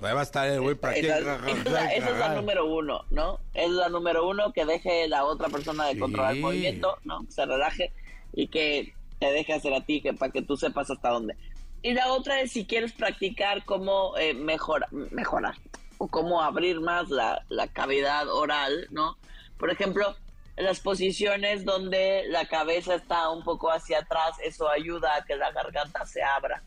[0.00, 1.36] Ahí va a estar el güey Esa, esa-
[1.94, 3.40] esa es la número uno, ¿no?
[3.54, 5.98] Es la número uno que deje la otra persona de Sí.
[5.98, 7.24] controlar el movimiento, ¿no?
[7.24, 7.92] Que se relaje
[8.32, 11.36] y que te deje hacer a ti, que para que tú sepas hasta dónde.
[11.82, 15.54] Y la otra es si quieres practicar cómo eh, mejora- mejorar
[15.98, 19.16] o cómo abrir más la, la cavidad oral, ¿no?
[19.58, 20.14] Por ejemplo,
[20.56, 25.50] las posiciones donde la cabeza está un poco hacia atrás, eso ayuda a que la
[25.50, 26.62] garganta se abra.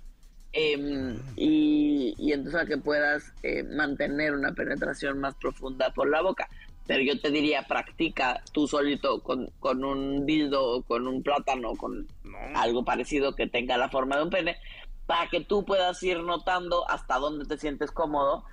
[0.54, 6.22] Em, y, y entonces a que puedas eh, mantener una penetración más profunda por la
[6.22, 6.50] boca.
[6.88, 11.76] Pero yo te diría, practica tú solito con, con un dildo o con un plátano,
[11.76, 12.08] con
[12.56, 14.58] algo parecido que tenga la forma de un pene,
[15.06, 18.44] para que tú puedas ir notando hasta dónde te sientes cómodo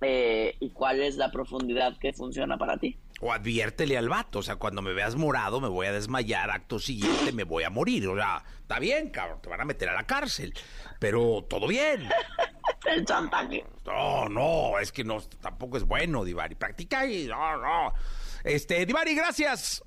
[0.00, 2.96] eh, y cuál es la profundidad que funciona para ti.
[3.24, 6.80] O adviértele al vato, o sea, cuando me veas morado me voy a desmayar, acto
[6.80, 8.08] siguiente me voy a morir.
[8.08, 10.52] O sea, está bien, cabrón, te van a meter a la cárcel,
[10.98, 12.08] pero todo bien.
[12.84, 13.64] El chantaje.
[13.86, 16.56] No, no, es que no, tampoco es bueno, Divari.
[16.56, 17.92] Practica y no, no.
[18.44, 19.84] Este, Divari, gracias.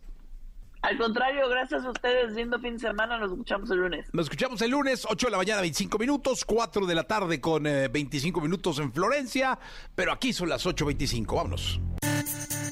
[0.85, 2.33] Al contrario, gracias a ustedes.
[2.33, 3.17] Lindo fin de semana.
[3.17, 4.07] Nos escuchamos el lunes.
[4.13, 7.65] Nos escuchamos el lunes, 8 de la mañana, 25 minutos, 4 de la tarde con
[7.65, 9.57] eh, 25 minutos en Florencia,
[9.95, 11.81] pero aquí son las 8.25, vámonos.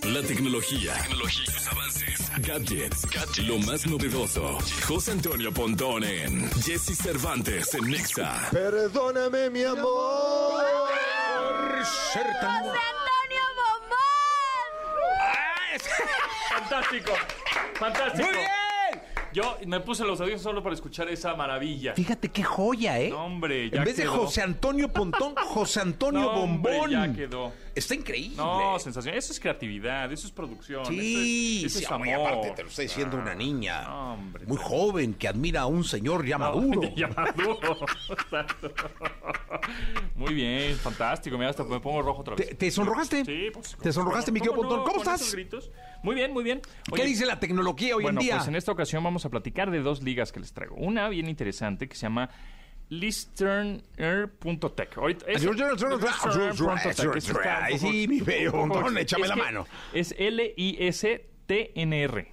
[0.06, 4.58] La tecnología, tecnología, los avances, gadgets, lo más novedoso.
[4.88, 8.50] José Antonio Pontón en Jesse Cervantes en Nexa.
[8.52, 10.64] Perdóname, mi amor.
[12.14, 13.98] Ser tan- ¡José Antonio Bombón!
[15.22, 15.78] ¡Ah,
[16.60, 17.12] Fantástico,
[17.80, 18.24] fantástico.
[18.28, 18.63] ¡Muy bien!
[19.34, 21.94] Yo me puse los audífonos solo para escuchar esa maravilla.
[21.96, 23.10] Fíjate qué joya, ¿eh?
[23.10, 24.06] No, hombre, ya En vez de.
[24.06, 26.92] José Antonio Pontón, José Antonio No, hombre, Bombón.
[26.92, 27.52] ya quedó.
[27.76, 28.38] Está increíble.
[28.38, 29.16] No, sensación.
[29.16, 30.86] Eso es creatividad, eso es producción.
[30.86, 32.08] Sí, eso es, sí, eso es amor.
[32.28, 34.46] aparte te lo está diciendo una niña no, hombre.
[34.46, 36.82] muy joven que admira a un señor ya No, maduro.
[36.96, 37.60] ya maduro.
[40.16, 41.38] Muy bien, fantástico.
[41.38, 42.50] Mira, hasta me pongo rojo otra vez.
[42.50, 43.26] ¿Te, te sonrojaste?
[43.26, 43.76] Sí, pues.
[43.82, 44.86] ¿Te sonrojaste, mi querido ¿cómo Pontón?
[44.86, 45.34] ¿Cómo estás?
[45.34, 45.72] gritos.
[46.04, 46.62] Muy bien, muy bien.
[46.94, 48.36] ¿Qué dice la tecnología hoy bueno, en día?
[48.38, 50.76] pues en esta ocasión vamos a platicar de dos ligas que les traigo.
[50.76, 52.30] Una bien interesante que se llama
[52.90, 54.98] listerner.tech.
[54.98, 56.16] Listerner.tech,
[57.78, 59.68] sí, mi Pontón, échame la mano.
[59.94, 62.32] Es L-I-S-T-N-R.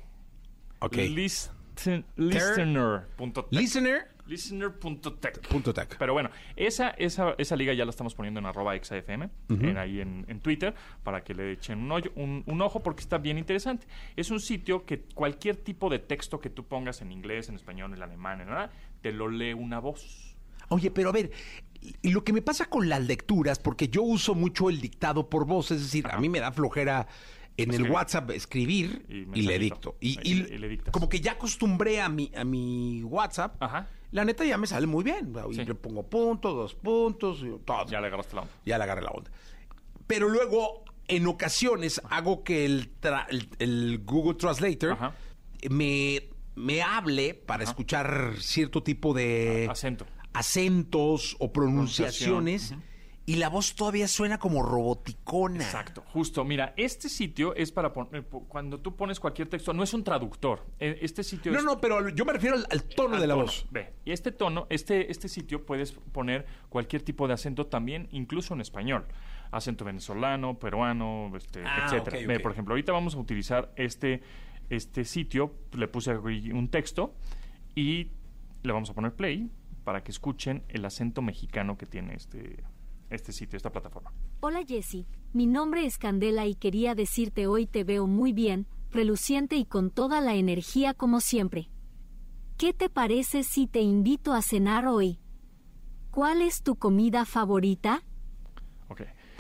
[0.80, 0.96] Ok.
[0.96, 3.46] Listener.tech.
[3.50, 4.08] Listener.
[4.30, 5.48] Listener.tech.
[5.48, 5.96] Punto tech.
[5.98, 10.00] Pero bueno, esa, esa, esa liga ya la estamos poniendo en arroba exafm, en, ahí
[10.00, 13.38] en, en Twitter, para que le echen un, hoyo- un, un ojo porque está bien
[13.38, 13.86] interesante.
[14.16, 17.92] Es un sitio que cualquier tipo de texto que tú pongas en inglés, en español,
[17.94, 18.70] en alemán, en nada,
[19.02, 20.36] te lo lee una voz.
[20.68, 21.32] Oye, pero a ver,
[22.02, 25.44] y lo que me pasa con las lecturas, porque yo uso mucho el dictado por
[25.46, 27.08] voz, es decir, a mí me da flojera
[27.56, 27.90] en el.
[27.90, 29.96] WhatsApp escribir Y y, le dicto.
[30.00, 30.92] Y, y y le dictas.
[30.92, 33.88] como que ya acostumbré a mi, a mi WhatsApp, Ajá.
[34.12, 35.32] La neta ya me sale muy bien.
[35.50, 35.64] Y Sí.
[35.64, 37.86] le pongo puntos, dos puntos, y todo.
[37.86, 38.54] Ya le agarraste la onda.
[38.64, 39.30] ya le agarré la onda.
[40.06, 45.14] Pero luego en ocasiones hago que el, tra- el- el Google Translator Ajá.
[45.68, 50.06] me, me hable para escuchar cierto tipo de Acento.
[50.32, 52.82] acentos o pronunciaciones Pronunciación,
[53.30, 55.62] y la voz todavía suena como roboticona.
[55.62, 56.44] Exacto, justo.
[56.44, 60.66] Mira, este sitio es para poner, cuando tú pones cualquier texto, no es un traductor.
[60.80, 63.26] Eh, Este sitio No, es no, pero yo me refiero al, al tono al de
[63.28, 63.46] la tono.
[63.46, 63.66] voz.
[63.70, 68.54] Ve, y este tono, este, este sitio puedes poner cualquier tipo de acento también, incluso
[68.54, 69.06] en español.
[69.52, 72.18] Acento venezolano, peruano, este, Ah, etcétera.
[72.26, 74.22] Ve, por ejemplo, ahorita vamos a utilizar este,
[74.70, 77.14] este sitio, le puse aquí un texto
[77.76, 78.10] y
[78.64, 79.50] le vamos a poner play
[79.84, 82.62] para que escuchen el acento mexicano que tiene este,
[83.10, 84.12] este sitio, esta plataforma.
[84.40, 89.56] Hola Jessy, mi nombre es Candela y quería decirte hoy te veo muy bien, reluciente
[89.56, 91.68] y con toda la energía como siempre.
[92.56, 95.18] ¿Qué te parece si te invito a cenar hoy?
[96.10, 98.02] ¿Cuál es tu comida favorita?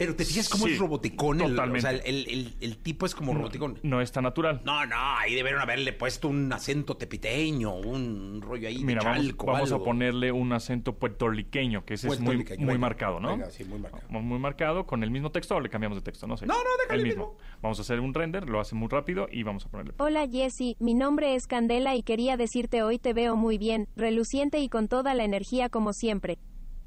[0.00, 1.42] Pero te fijas cómo Sí, es roboticón.
[1.42, 1.82] El, o totalmente.
[1.82, 3.78] sea, el, el- el tipo es como roboticón.
[3.82, 4.62] No es tan natural.
[4.64, 9.26] No, no, ahí debieron haberle puesto un acento tepiteño, un rollo ahí Mira, de vamos,
[9.26, 13.28] chalco, vamos a ponerle un acento puertorriqueño, que ese es muy, muy venga, marcado, ¿no?
[13.32, 14.02] venga, sí, muy marcado.
[14.08, 16.46] Muy, marcado, con el mismo texto o le cambiamos de texto, no sé.
[16.46, 17.36] No, no, déjale el mismo.
[17.60, 19.92] Vamos a hacer un render, lo hace muy rápido y vamos a ponerle.
[19.98, 24.60] Hola Jessy, mi nombre es Candela y quería decirte hoy te veo muy bien, reluciente
[24.60, 26.38] y con toda la energía como siempre.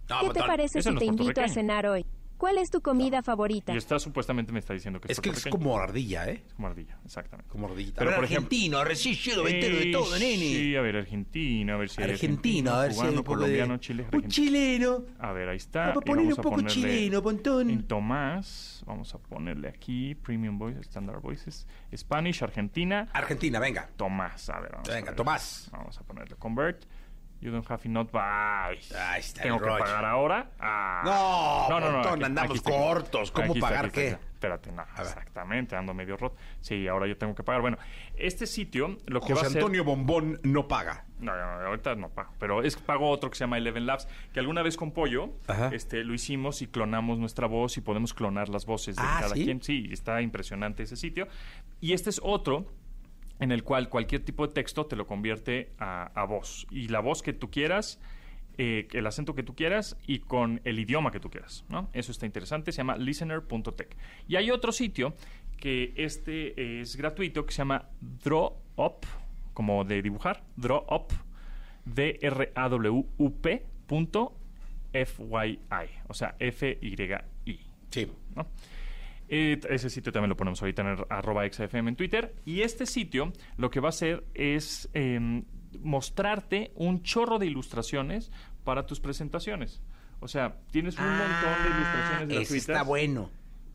[0.09, 2.07] No, ¿Qué te no, parece si no te invito a cenar hoy?
[2.37, 3.73] ¿Cuál es tu comida favorita?
[3.73, 6.43] Y está supuestamente me está diciendo que es Es que es como ardilla, ¿eh?
[6.55, 7.49] como ardilla, exactamente.
[7.49, 7.99] Como ardillita.
[7.99, 10.37] Pero, Pero por ejemplo- argentino, recién llego, entero de todo, nene.
[10.37, 13.23] Sí, a ver, argentino, a ver si hay Argentino, a ver si hay cubano, un
[13.25, 13.79] poco colombiano, de...
[13.79, 14.29] chile, Un argentino.
[14.33, 15.05] chileno.
[15.19, 15.79] A ver, ahí está.
[15.87, 17.69] Vamos a ponerle vamos un poco chileno, pontón.
[17.69, 23.89] En Tomás, vamos a ponerle aquí Premium Voice, Standard Voices, Spanish, Argentina, Argentina, venga.
[23.95, 24.49] Tomás.
[24.49, 25.15] A ver, vamos a Venga, ver.
[25.15, 25.69] Tomás.
[25.71, 26.83] Vamos a ponerle Convert.
[27.43, 28.07] You don't have enough.
[28.13, 29.83] Ay, Ahí está Tengo el que rollo.
[29.83, 30.49] pagar ahora.
[30.61, 31.67] Ah.
[31.69, 32.71] No, montón, aquí- andamos aquí está.
[32.71, 34.23] cortos, ¿cómo Aquí está, pagar aquí está, qué?
[34.33, 35.05] Espérate, no, ver.
[35.05, 36.37] exactamente, ando medio roto.
[36.61, 37.59] Sí, ahora yo tengo que pagar.
[37.61, 37.77] Bueno,
[38.15, 39.57] este sitio lo que José va a hacer...
[39.61, 41.05] Antonio Bombón no paga.
[41.19, 42.33] No, no, no, ahorita no pago.
[42.39, 45.69] Pero es pago otro que se llama Eleven Labs, que alguna vez con Pollo Ajá.
[45.73, 49.35] este, lo hicimos y clonamos nuestra voz y podemos clonar las voces de Ah, cada
[49.35, 49.43] ¿sí?
[49.45, 49.61] quien.
[49.61, 51.27] Sí, está impresionante ese sitio.
[51.81, 52.65] Y este es otro
[53.43, 56.65] en el cual cualquier tipo de texto te lo convierte a, a voz.
[56.71, 57.99] Y la voz que tú quieras,
[58.57, 61.65] eh, el acento que tú quieras y con el idioma que tú quieras.
[61.67, 61.89] ¿no?
[61.91, 63.97] Eso está interesante, se llama listener.tech.
[64.29, 65.13] Y hay otro sitio
[65.57, 67.89] que este es gratuito que se llama
[68.23, 69.05] DrawUp,
[69.53, 71.11] como de dibujar, DrawUp,
[71.83, 74.37] D-R-A-W-U-P punto
[74.93, 77.59] F-Y-I, o sea, F-Y-I.
[77.89, 78.07] Sí.
[78.35, 78.47] ¿no?
[79.29, 82.35] Eh, ese sitio también lo ponemos ahorita en el arroba XFM en Twitter.
[82.45, 85.43] Y este sitio lo que va a hacer es em,
[85.81, 88.31] mostrarte un chorro de ilustraciones
[88.63, 89.81] para tus presentaciones.
[90.19, 93.29] O sea, tienes un montón de ilustraciones Ah, ese gratuitas está bueno.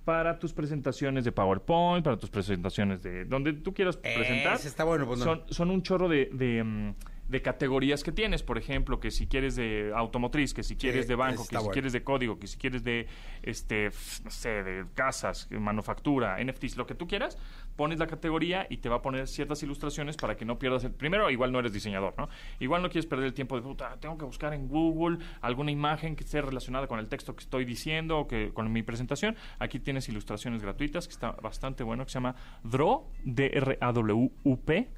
[0.05, 4.55] para tus presentaciones de PowerPoint, para tus presentaciones de donde tú quieras presentar.
[4.55, 5.25] Ese está bueno, pues no.
[5.25, 6.95] son, son un chorro de, de, mm,
[7.29, 8.43] de categorías que tienes.
[8.43, 11.71] Por ejemplo, que si quieres de automotriz, que si quieres de banco, que si bueno.
[11.71, 13.07] quieres de código, que si quieres de,
[13.43, 13.91] este,
[14.25, 17.39] no sé, de casas, manufactura, NFTs, lo que tú quieras,
[17.77, 20.93] pones la categoría y te va a poner ciertas ilustraciones para que no pierdas el...
[20.93, 22.29] Primero, igual no eres diseñador, ¿no?
[22.59, 26.17] Igual no quieres perder el tiempo de, puta, tengo que buscar en Google alguna imagen
[26.17, 29.37] que esté relacionada con el texto que estoy diciendo o que con mi presentación.
[29.59, 34.89] Aquí tienes ilustraciones gratuitas que está bastante bueno, que se llama Draw, D-R-A-W-U-P,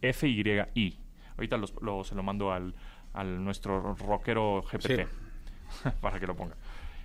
[0.00, 0.98] drawup.fyi.
[1.36, 2.74] Ahorita los- lo- se lo mando al,
[3.14, 5.06] al nuestro rockero GPT
[6.00, 6.56] para que lo ponga.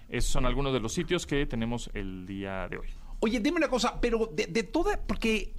[0.09, 2.87] Esos son algunos de los sitios que tenemos el día de hoy.
[3.19, 5.53] Oye, dime una cosa, pero de, de toda, porque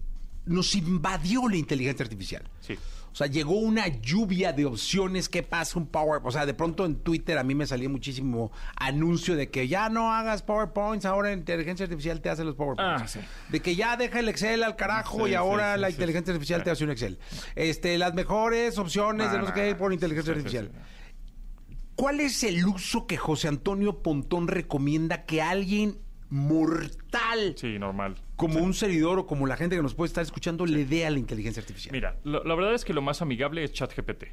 [0.47, 2.43] nos invadió la inteligencia artificial.
[2.61, 2.77] Sí.
[3.15, 5.29] O sea, llegó una lluvia de opciones.
[5.29, 5.79] ¿Qué pasa?
[5.79, 6.21] Un Power.
[6.25, 9.89] O sea, de pronto en Twitter a mí me salía muchísimo anuncio de que ya
[9.89, 13.03] no hagas PowerPoints, ahora la inteligencia artificial te hace los PowerPoints.
[13.03, 13.21] Ah, sí.
[13.51, 16.65] De que ya deja el Excel al carajo Sí, y ahora sí, la inteligencia artificial
[16.65, 17.21] te hace un Excel.
[17.55, 19.77] Este, las mejores opciones de Ah, no sé no, qué no.
[19.79, 20.73] por inteligencia artificial.
[21.95, 25.99] ¿Cuál es el uso que José Antonio Pontón recomienda que alguien
[26.31, 28.17] mortal Sí, normal.
[28.37, 31.11] Como un servidor o como la gente que nos puede estar escuchando le dé a
[31.11, 31.93] la inteligencia artificial?
[31.93, 34.25] Mira, lo- la verdad es que lo más amigable es ChatGPT.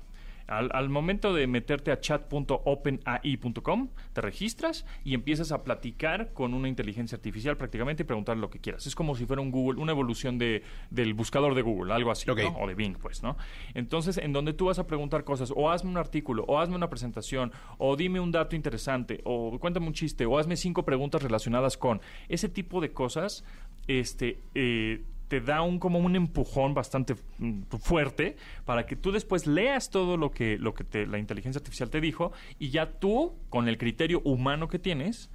[0.47, 6.67] Al, al momento de meterte a chat.openai.com, te registras y empiezas a platicar con una
[6.67, 8.87] inteligencia artificial prácticamente y preguntar lo que quieras.
[8.87, 12.25] Es como si fuera un Google, una evolución de, del buscador de Google, algo así.
[12.27, 12.33] ¿no?
[12.57, 13.37] O de Bing, pues, ¿no?
[13.73, 16.89] Entonces, en donde tú vas a preguntar cosas, o hazme un artículo, o hazme una
[16.89, 21.77] presentación, o dime un dato interesante, o cuéntame un chiste, o hazme cinco preguntas relacionadas
[21.77, 23.43] con ese tipo de cosas,
[23.87, 29.47] este, eh, te da un como un empujón bastante mm, fuerte para que tú después
[29.47, 33.37] leas todo lo que lo que te- la inteligencia artificial te dijo y ya tú
[33.49, 35.29] con el criterio humano que tienes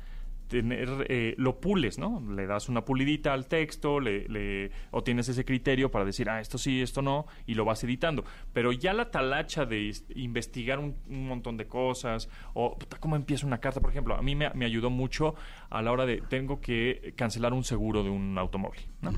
[0.48, 2.22] tener, eh, lo pules, ¿no?
[2.32, 6.40] Le das una pulidita al texto, le, le- o tienes ese criterio para decir, ah,
[6.40, 8.24] esto sí, esto no, y lo vas editando.
[8.52, 13.46] Pero ya la talacha de investigar un, un montón de cosas, o puta, cómo empieza
[13.46, 15.34] una carta, por ejemplo, a mí me, me ayudó mucho
[15.70, 19.12] a la hora de, tengo que cancelar un seguro de un automóvil, ¿no?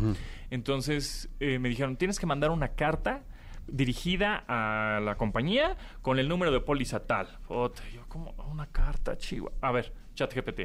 [0.50, 3.24] Entonces eh, me dijeron, tienes que mandar una carta
[3.66, 7.38] dirigida a la compañía con el número de póliza tal.
[7.94, 9.50] Yo como una carta, chiva.
[9.60, 10.60] A ver, ChatGPT.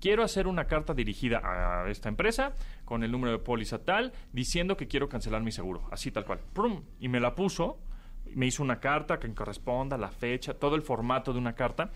[0.00, 4.76] Quiero hacer una carta dirigida a esta empresa con el número de póliza tal, diciendo
[4.76, 6.40] que quiero cancelar mi seguro, así tal cual.
[6.52, 7.78] Prum, y me la puso,
[8.34, 11.90] me hizo una carta que corresponda, la fecha, todo el formato de una carta,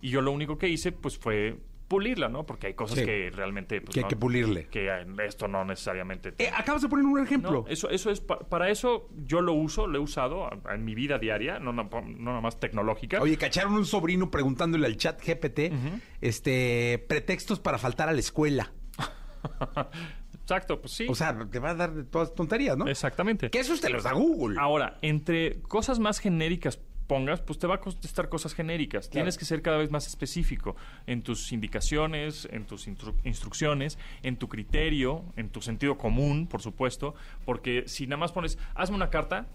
[0.00, 2.44] y yo lo único que hice pues fue pulirla, ¿no?
[2.44, 3.04] Porque hay cosas Sí.
[3.06, 4.66] que realmente pues, Que hay no- que pulirle.
[4.68, 7.50] que eh, esto no necesariamente Eh, acabas de poner un ejemplo.
[7.50, 10.94] no, eso, eso es pa- para eso yo lo uso, lo he usado en mi
[10.94, 13.20] vida diaria, no, no, nada más tecnológica.
[13.22, 15.72] Oye, cacharon un sobrino preguntándole al chat GPT,
[16.20, 18.72] este, pretextos para faltar a la escuela.
[20.42, 21.06] Exacto, pues sí.
[21.08, 22.88] O sea, te va a dar todas tonterías, ¿no?
[22.88, 23.50] Exactamente.
[23.50, 24.56] Que esos te los da Google.
[24.58, 29.10] Ahora, entre cosas más genéricas pongas, pues te va a contestar cosas genéricas.
[29.10, 34.36] Tienes que ser cada vez más específico en tus indicaciones, en tus instru- instrucciones, en
[34.36, 39.10] tu criterio, en tu sentido común, por supuesto, porque si nada más pones, hazme una
[39.10, 39.46] carta,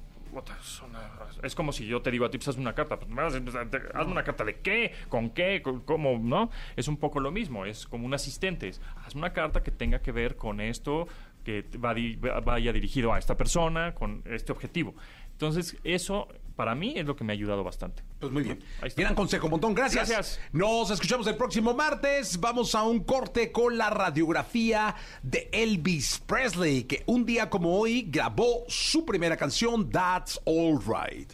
[1.44, 4.24] es, como si yo te digo a ti, pues hazme una carta, pues, hazme una
[4.24, 6.50] carta de qué, con qué, con- cómo, ¿no?
[6.76, 10.00] Es un poco lo mismo, es como un asistente, es, hazme una carta que tenga
[10.02, 11.08] que ver con esto,
[11.46, 14.96] que va di- va- vaya dirigido a esta persona, con este objetivo.
[15.34, 18.04] Entonces, eso para mí es lo que me ha ayudado bastante.
[18.20, 18.60] Pues muy bien.
[18.82, 19.02] Ahí está.
[19.02, 19.74] Gran consejo, montón.
[19.74, 20.10] Gracias.
[20.10, 20.40] Gracias.
[20.52, 22.40] Nos escuchamos el próximo martes.
[22.40, 28.08] Vamos a un corte con la radiografía de Elvis Presley, que un día como hoy
[28.10, 31.34] grabó su primera canción, That's All Right.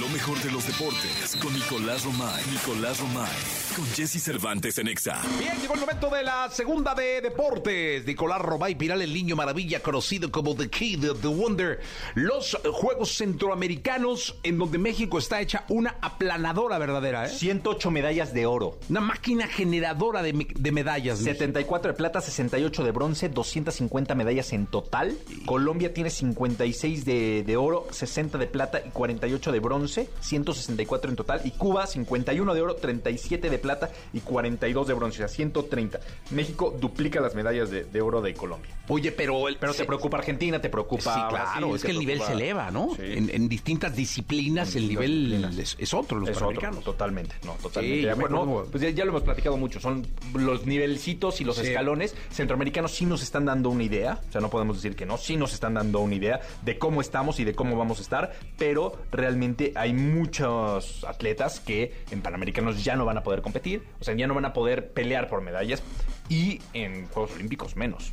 [0.00, 2.42] Lo mejor de los deportes con Nicolás Romay.
[2.50, 3.28] Nicolás Romay.
[3.76, 5.20] Con Jesse Cervantes en Exa.
[5.38, 8.04] Bien, llegó el momento de la segunda de deportes.
[8.06, 11.80] Nicolás Robay Piral, el niño maravilla, conocido como The Kid, The Wonder.
[12.14, 17.28] Los Juegos Centroamericanos, en donde México está hecha una aplanadora verdadera, ¿eh?
[17.30, 18.78] 108 medallas de oro.
[18.88, 21.20] Una máquina generadora de, de medallas.
[21.20, 21.32] México.
[21.34, 25.16] 74 de plata, 68 de bronce, 250 medallas en total.
[25.46, 29.71] Colombia tiene 56 de, de oro, 60 de plata y 48 de bronce,
[30.20, 31.40] 164 en total.
[31.44, 36.00] Y Cuba, 51 de oro, 37 de plata y 42 de bronce, o sea, 130.
[36.30, 38.70] México duplica las medallas de, de oro de Colombia.
[38.88, 39.48] Oye, pero...
[39.48, 41.14] El, Pero te preocupa Argentina, te preocupa.
[41.14, 42.90] Sí, claro, Brasil, es que el nivel se eleva, ¿no?
[42.96, 43.02] Sí.
[43.04, 45.58] En, en distintas disciplinas el distintas nivel disciplinas.
[45.58, 47.98] es, es otro, los Es otro, totalmente, no, totalmente.
[48.00, 48.36] Sí, de acuerdo.
[48.36, 48.70] yo me No, acuerdo.
[48.70, 53.06] pues ya, ya lo hemos platicado mucho, son los nivelcitos y los escalones centroamericanos sí
[53.06, 55.74] nos están dando una idea, o sea, no podemos decir que no, sí nos están
[55.74, 59.92] dando una idea de cómo estamos y de cómo vamos a estar, pero realmente hay
[59.92, 64.34] muchos atletas que en Panamericanos ya no van a poder competir, o sea, ya no
[64.34, 65.82] van a poder pelear por medallas
[66.28, 68.12] y en Juegos Olímpicos menos.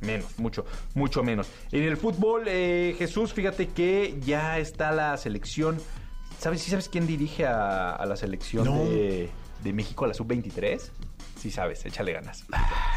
[0.00, 1.48] Menos, mucho, mucho menos.
[1.72, 5.78] En el fútbol, eh, Jesús, fíjate que ya está la selección.
[6.38, 8.84] ¿Sabes, sí sabes quién dirige a, a la selección No.
[8.84, 9.30] de,
[9.64, 10.80] de México a la sub-23?
[11.40, 12.44] Sí sabes, échale ganas.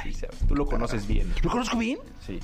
[0.04, 0.38] Sí sabes.
[0.48, 1.34] Tú lo conoces bien.
[1.42, 2.00] ¿Lo conozco bien?
[2.26, 2.40] Sí.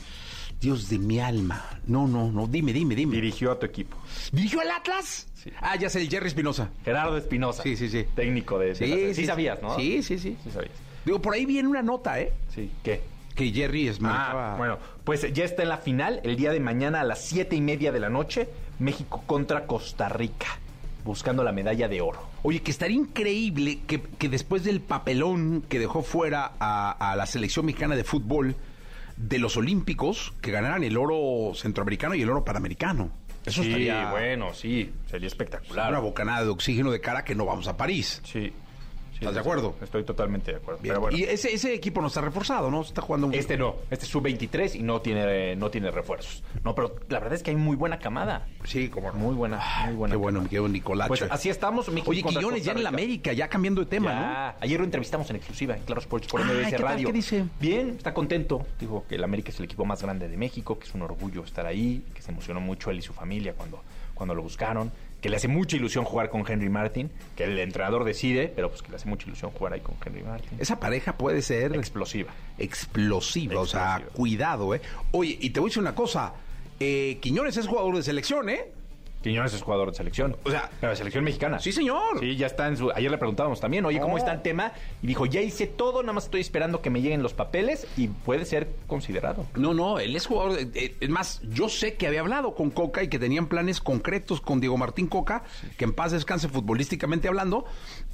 [0.60, 1.64] Dios de mi alma.
[1.88, 3.16] No, no, no, dime, dime, dime.
[3.16, 3.98] Dirigió a tu equipo.
[4.32, 5.28] ¿Dirigió al Atlas?
[5.36, 5.52] Sí.
[5.62, 6.70] Ah, ya sé, el Jerry Espinosa.
[6.84, 7.62] Gerardo Espinosa.
[7.64, 8.06] Sí, sí, sí.
[8.16, 8.74] Técnico de...
[8.74, 9.76] de la- sí, sabías, ¿no?
[9.76, 10.38] Sí, sí, sí.
[10.44, 10.72] Sí sabías.
[11.06, 12.34] Digo, por ahí viene una nota, ¿eh?
[12.54, 12.72] Sí.
[12.84, 13.02] ¿Qué?
[13.36, 16.60] Que Jerry es Ah, manejaba- bueno, pues ya está en la final el día de
[16.60, 18.48] mañana a las siete y media de la noche,
[18.80, 20.48] México contra Costa Rica,
[21.04, 22.22] buscando la medalla de oro.
[22.44, 27.26] Oye, que estaría increíble que, que después del papelón que dejó fuera a, a la
[27.26, 28.56] selección mexicana de fútbol
[29.18, 33.12] de los Olímpicos, que ganaran el oro centroamericano y el oro panamericano.
[33.46, 35.90] Eso sí, estaría bueno, sí, sería espectacular.
[35.92, 38.22] una bocanada de oxígeno de cara que no vamos a París.
[38.26, 38.52] Sí.
[39.16, 39.76] ¿Estás de acuerdo?
[39.82, 40.82] Estoy totalmente de acuerdo.
[40.82, 40.94] Bien.
[40.94, 42.82] Pero bueno, Y ese, ese equipo no está reforzado, ¿no?
[42.82, 46.44] Está jugando un- este no, este es sub-23 y no tiene, no tiene refuerzos.
[46.64, 48.48] No, pero la verdad es que hay muy buena camada.
[48.66, 49.18] Sí, como no.
[49.18, 50.14] Muy buena, muy buena.
[50.14, 51.08] Qué bueno, mi querido Nicolacho.
[51.08, 51.88] Pues así estamos.
[51.90, 53.02] México Oye, Quiñones ya en la Rica.
[53.02, 56.78] América, ya cambiando de tema, Ayer lo entrevistamos en exclusiva en Claro Sports por MBS.
[56.78, 57.08] Radio.
[57.08, 57.46] ¿Qué dice?
[57.60, 58.66] Bien, está contento.
[58.80, 61.44] Dijo que el América es el equipo más grande de México, que es un orgullo
[61.44, 63.82] estar ahí, que se emocionó mucho él y su familia cuando,
[64.14, 64.92] cuando lo buscaron,
[65.22, 68.82] que le hace mucha ilusión jugar con Henry Martin, que el entrenador decide, pero pues
[68.82, 70.58] que le hace mucha ilusión jugar ahí con Henry Martin.
[70.60, 72.32] Esa pareja puede ser explosiva.
[72.58, 74.82] explosiva, o sea, cuidado, ¿eh?
[75.12, 76.34] Oye, y te voy a decir una cosa,
[76.80, 78.72] eh, Quiñones es jugador de selección, ¿eh?
[79.30, 80.38] Quiñones es jugador de selección.
[80.44, 81.60] O sea, pero de selección mexicana.
[81.60, 82.20] Sí, señor.
[82.20, 82.92] Sí, ya está en su.
[82.92, 84.18] Ayer le preguntábamos también, oye, ¿cómo Oh.
[84.18, 84.72] está el tema?
[85.02, 88.08] Y dijo, ya hice todo, nada más estoy esperando que me lleguen los papeles y
[88.08, 89.46] puede ser considerado.
[89.56, 90.54] No, no, él es jugador.
[90.54, 93.82] de- eh, es más, yo sé que había hablado con Coca y que tenían planes
[93.82, 95.44] concretos con Diego Martín Coca,
[95.78, 97.66] que en paz descanse futbolísticamente hablando.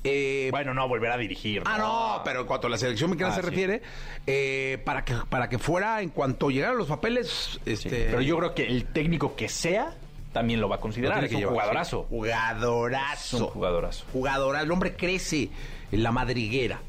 [0.03, 1.61] Eh, Bueno, no, volver a dirigir.
[1.65, 3.49] Ah, no, pero en cuanto a la selección mexicana Ah, se sí.
[3.49, 3.81] refiere,
[4.27, 8.37] eh, para que para que fuera en cuanto llegaran los papeles, Sí, este, Pero yo
[8.37, 9.93] creo que el técnico que sea
[10.33, 11.19] también lo va a considerar.
[11.19, 12.01] tiene Es un llevar, jugadorazo.
[12.09, 12.15] sí.
[12.15, 13.37] Jugadorazo.
[13.37, 14.05] Es un jugadorazo.
[14.13, 14.63] Jugadorazo.
[14.65, 15.49] El hombre crece
[15.91, 16.79] en la madriguera.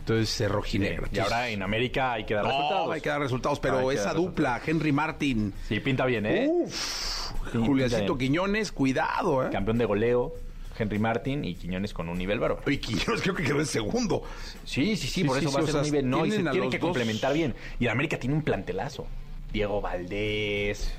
[0.00, 1.06] Entonces, es rojinegra.
[1.12, 2.94] Y ahora en América hay que dar No, resultados.
[2.94, 6.48] hay que dar resultados, pero esa dupla, Henry Martin, Sí, pinta bien, ¿eh?
[6.50, 8.16] Uf, Sí, Juliancito.
[8.16, 9.50] Quiñones, cuidado, ¿eh?
[9.50, 10.32] Campeón de goleo,
[10.78, 12.62] Henry Martin y Quiñones con un nivel bárbaro.
[12.70, 14.22] Y Quiñones creo que quedó en segundo.
[14.64, 16.08] Sí, sí, sí, por eso va a ser un nivel.
[16.10, 16.78] No, y se los que dos.
[16.78, 17.54] complementar bien.
[17.78, 19.06] Y América tiene un plantelazo.
[19.52, 20.92] Diego Valdés.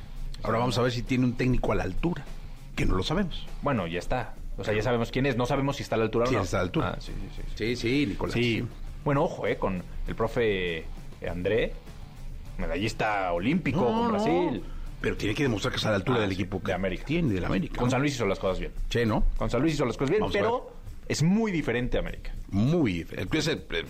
[0.44, 2.24] Ahora vamos a ver si tiene un técnico a la altura,
[2.76, 3.46] que no lo sabemos.
[3.62, 4.34] Bueno, ya está.
[4.58, 5.38] O sea, ya sabemos quién es.
[5.38, 6.42] No sabemos si está a la altura o Sí, no.
[6.44, 6.94] está a la altura.
[6.98, 7.54] Ah, sí, sí, sí.
[7.56, 8.34] Sí, sí, Nicolás.
[8.34, 8.66] Sí.
[9.06, 10.86] Bueno, ojo, eh, con el profe
[11.30, 11.74] André,
[12.58, 14.10] medallista olímpico No, con no.
[14.12, 14.64] Brasil.
[15.02, 17.06] Pero tiene que demostrar que está a la altura Ah, del equipo que de América.
[17.06, 17.80] Tiene, del América.
[17.80, 17.90] Con.
[17.90, 18.74] San Luis hizo las cosas bien.
[18.90, 19.24] Sí, ¿no?
[19.38, 20.74] Con San Luis hizo las cosas bien, Vamos pero
[21.08, 22.34] es muy diferente a América.
[22.52, 23.02] Muy.
[23.12, 23.86] El, el- el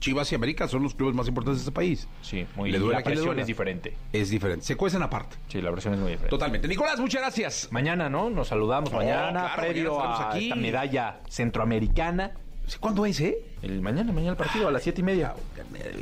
[0.00, 2.08] Chivas y América son los clubes más importantes de este país.
[2.22, 3.94] Sí, muy duele La presión es diferente.
[4.12, 4.64] Es diferente.
[4.64, 5.36] Se cuecen aparte.
[5.48, 6.30] Sí, la presión es muy diferente.
[6.30, 6.68] Totalmente.
[6.68, 7.68] Nicolás, muchas gracias.
[7.70, 8.30] Mañana, ¿no?
[8.30, 10.44] Nos saludamos Oh, mañana, claro, previo mañana a aquí.
[10.44, 12.32] esta medalla centroamericana.
[12.80, 13.38] ¿Cuándo es, eh?
[13.62, 15.34] El mañana, mañana el partido a las siete y media.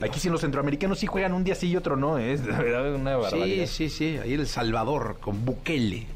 [0.02, 2.32] Aquí sí los centroamericanos sí juegan un día sí y otro no, ¿eh?
[2.32, 3.66] es la verdad una barbaridad.
[3.66, 4.18] Sí, sí, sí.
[4.18, 6.06] Ahí El Salvador con Bukele.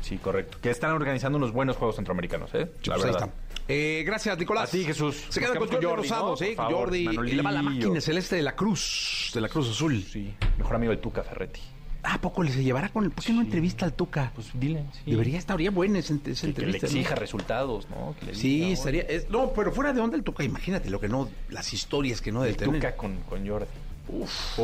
[0.00, 0.58] Sí, correcto.
[0.60, 2.68] Que están organizando unos buenos juegos centroamericanos, ¿eh?
[2.84, 3.28] La pues ahí verdad.
[3.28, 3.41] está.
[3.68, 4.68] Eh, gracias, Nicolás.
[4.68, 5.24] A ti, Jesús.
[5.28, 7.04] Se queda con Jordi, Jordi, Rosado, Jordi.
[7.04, 7.42] Manolillo.
[7.42, 9.30] Va la máquina celeste de la Cruz.
[9.34, 10.02] De la Cruz Azul.
[10.02, 11.60] Sí, mejor amigo del Tuca Ferretti.
[12.04, 13.12] ¿A poco le se llevará con el.?
[13.12, 14.32] ¿Por qué no entrevista al Tuca?
[14.34, 15.12] Pues dile, sí.
[15.12, 16.86] Debería, estaría buena esa, esa que, que le entrevista.
[16.88, 16.92] ¿no?
[16.92, 18.16] exija resultados, ¿no?
[18.18, 19.02] Que le Sí, diga, estaría.
[19.02, 21.28] es- no, pero fuera de onda el Tuca, imagínate lo que no.
[21.50, 22.70] Las historias que no debe El.
[22.72, 23.66] Tuca con, con Jordi.
[24.08, 24.58] Uf.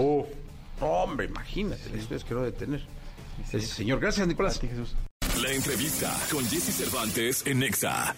[0.80, 2.82] Hombre, imagínate las historias que no debe tener.
[3.44, 4.58] Ese señor, gracias, Nicolás.
[4.60, 4.96] Jesús.
[5.42, 8.14] La entrevista con Jesse Cervantes en Nexa.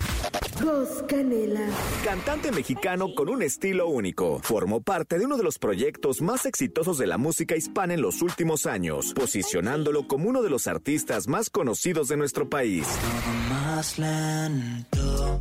[0.59, 1.69] Jos Canela.
[2.03, 4.41] Cantante mexicano con un estilo único.
[4.43, 8.23] Formó parte de uno de los proyectos más exitosos de la música hispana en los
[8.23, 12.87] últimos años, posicionándolo como uno de los artistas más conocidos de nuestro país.
[12.87, 15.39] Todo más lento.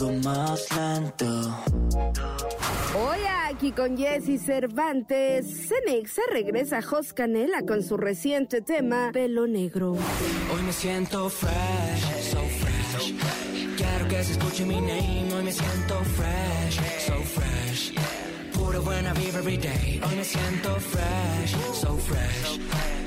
[0.00, 1.26] Todo más lento.
[2.98, 9.92] Hoy aquí con Jesse Cervantes, Cenexa regresa Jos Canela con su reciente tema Pelo Negro.
[9.92, 13.14] Hoy me siento fresh, so fresh.
[13.76, 15.34] Quiero que se escuche mi name.
[15.36, 17.92] Hoy me siento fresh, so fresh.
[18.54, 20.00] Pura buena vibra every day.
[20.02, 22.58] Hoy me siento fresh, so fresh.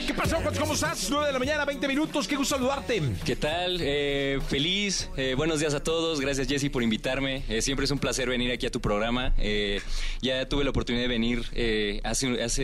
[0.08, 0.38] ¿Qué pasó?
[0.60, 1.08] ¿Cómo estás?
[1.10, 2.28] 9 de la mañana, 20 minutos.
[2.28, 3.02] Qué gusto saludarte.
[3.26, 3.78] ¿Qué tal?
[3.80, 5.10] Eh, feliz.
[5.16, 6.20] eh, buenos días a todos.
[6.20, 7.44] Gracias, Jesse, por invitarme.
[7.48, 9.34] Eh, siempre es un placer venir aquí a tu programa.
[9.38, 9.82] Eh,
[10.22, 12.64] ya tuve la oportunidad de venir eh, hace, hace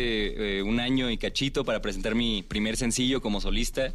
[0.59, 3.93] eh, un año y cachito para presentar mi primer sencillo como solista.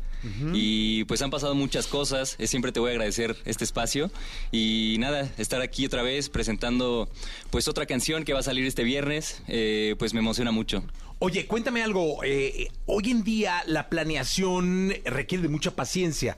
[0.54, 2.36] Y pues han pasado muchas cosas.
[2.38, 4.10] Eh, siempre te voy a agradecer este espacio.
[4.52, 7.08] Y nada, estar aquí otra vez presentando
[7.50, 9.42] pues otra canción que va a salir este viernes.
[9.48, 10.82] eh, pues me emociona mucho.
[11.20, 12.22] Oye, cuéntame algo.
[12.24, 16.36] eh, hoy en día la planeación requiere de mucha paciencia.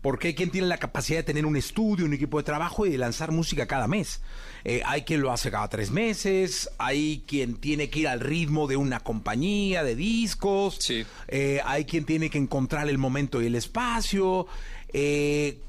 [0.00, 2.90] Porque hay quien tiene la capacidad de tener un estudio, un equipo de trabajo y
[2.90, 4.20] de lanzar música cada mes.
[4.64, 8.68] Eh, hay quien lo hace cada tres meses, hay quien tiene que ir al ritmo
[8.68, 10.78] de una compañía de discos,
[11.26, 14.46] eh, hay quien tiene que encontrar el momento y el espacio.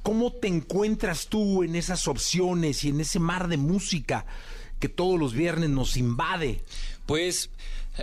[0.04, 4.28] ¿Cómo te encuentras tú en esas opciones y en ese mar de música
[4.80, 6.62] que todos los viernes nos invade?
[7.08, 7.50] Pues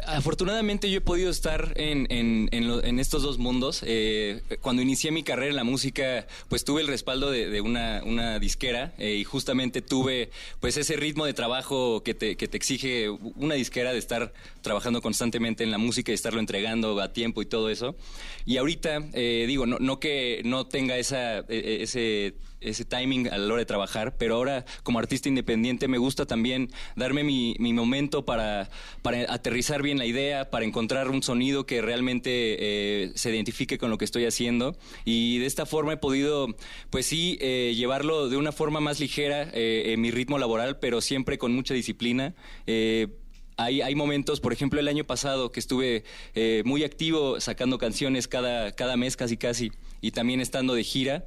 [0.07, 3.83] afortunadamente yo he podido estar en, en- en lo- en estos dos mundos.
[3.87, 8.03] Eh, cuando inicié mi carrera en la música, pues tuve el respaldo de, de una,
[8.05, 10.31] una disquera eh, y justamente tuve
[10.61, 14.33] pues ese ritmo de trabajo que te, que te exige una disquera de estar
[14.63, 17.97] trabajando constantemente en la música y estarlo entregando a tiempo y todo eso.
[18.45, 23.37] Y ahorita, eh, digo, no, no que no tenga esa, eh, ese ese timing a
[23.37, 27.75] la hora de trabajar, pero ahora como artista independiente me gusta también darme mi, mi
[27.75, 28.71] momento para,
[29.03, 33.89] para aterrizar bien la idea, para encontrar un sonido que realmente eh, se identifique con
[33.89, 36.49] lo que estoy haciendo y de esta forma he podido,
[36.91, 41.01] pues sí, eh, llevarlo de una forma más ligera eh, en mi ritmo laboral, pero
[41.01, 42.35] siempre con mucha disciplina.
[43.59, 46.05] Hay, hay momentos, por ejemplo, el año pasado que estuve
[46.65, 49.73] muy activo sacando canciones cada, cada mes casi casi
[50.03, 51.25] y también estando de gira.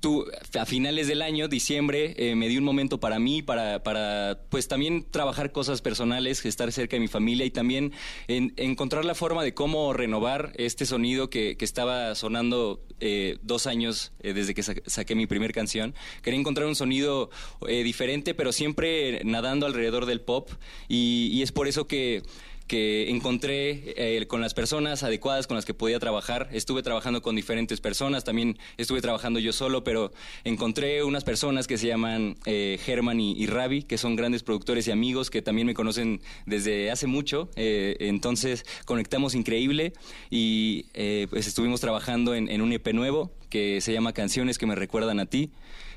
[0.00, 0.26] Tú,
[0.58, 4.68] a finales del año, diciembre, eh, me di un momento para mí, para, para, pues
[4.68, 7.92] también trabajar cosas personales, estar cerca de mi familia y también
[8.28, 13.66] en- encontrar la forma de cómo renovar este sonido que, que estaba sonando eh, dos
[13.66, 15.94] años eh, desde que sa- saqué mi primer canción.
[16.22, 17.30] Quería encontrar un sonido
[17.66, 20.50] diferente, pero siempre nadando alrededor del pop
[20.88, 22.22] y, y es por eso que
[22.68, 26.48] que encontré eh, con las personas adecuadas con las que podía trabajar.
[26.52, 30.12] Estuve trabajando con diferentes personas, también estuve trabajando yo solo, pero
[30.44, 33.48] encontré unas personas que se llaman eh, Germán y, y
[33.82, 37.48] que son grandes productores y amigos que también me conocen desde hace mucho.
[37.56, 39.92] Eh, entonces conectamos increíble
[40.30, 44.74] y eh, pues estuvimos trabajando en, un EP nuevo que se llama Canciones que me
[44.74, 45.50] recuerdan a ti.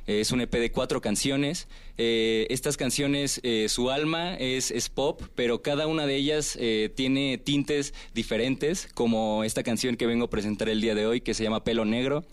[0.07, 1.67] Es un EP de cuatro canciones.
[2.03, 6.89] Eh, estas canciones, eh, su alma es, es pop, pero cada una de ellas eh,
[6.95, 11.35] tiene tintes diferentes, como esta canción que vengo a presentar el día de hoy, que
[11.35, 12.25] se llama Pelo Negro,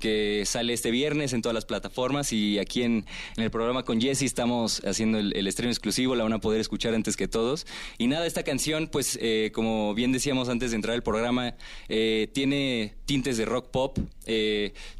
[0.00, 3.06] que sale este viernes en todas las plataformas y aquí en,
[3.36, 6.92] el programa con Jesse estamos haciendo el, el estreno exclusivo, la van a poder escuchar
[6.92, 7.64] antes que todos.
[7.98, 9.20] Y nada, esta canción, pues
[9.52, 11.54] como bien decíamos antes de entrar al programa,
[11.86, 13.98] tiene tintes de rock pop,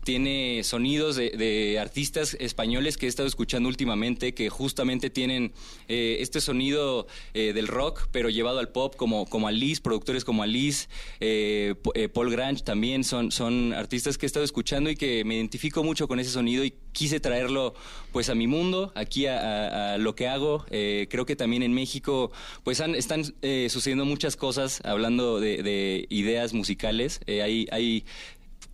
[0.04, 5.52] tiene sonidos de, de artistas españoles que he estado escuchando últimamente que justamente tienen
[5.88, 10.42] eh, este sonido eh, del rock pero llevado al pop como, como Alice, productores como
[10.42, 10.88] Alice,
[11.20, 15.36] eh, eh, Paul Grange también son, son artistas que he estado escuchando y que me
[15.36, 17.74] identifico mucho con ese sonido y quise traerlo
[18.12, 20.64] pues a mi mundo, aquí a, lo que hago.
[20.68, 22.30] Creo que también en México
[22.62, 23.24] pues han- están
[23.68, 27.20] sucediendo muchas cosas hablando de, de ideas musicales.
[27.26, 28.04] Hay, hay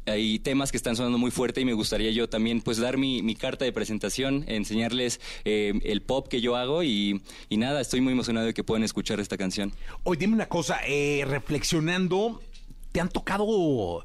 [0.08, 3.34] hay temas que están sonando muy fuerte y me gustaría yo también pues dar mi,
[3.34, 8.12] carta de presentación, enseñarles eh, el pop que yo hago y, y nada, estoy muy
[8.12, 9.72] emocionado de que puedan escuchar esta canción.
[10.04, 12.40] Oye, dime una cosa, eh, reflexionando,
[12.92, 14.04] te han tocado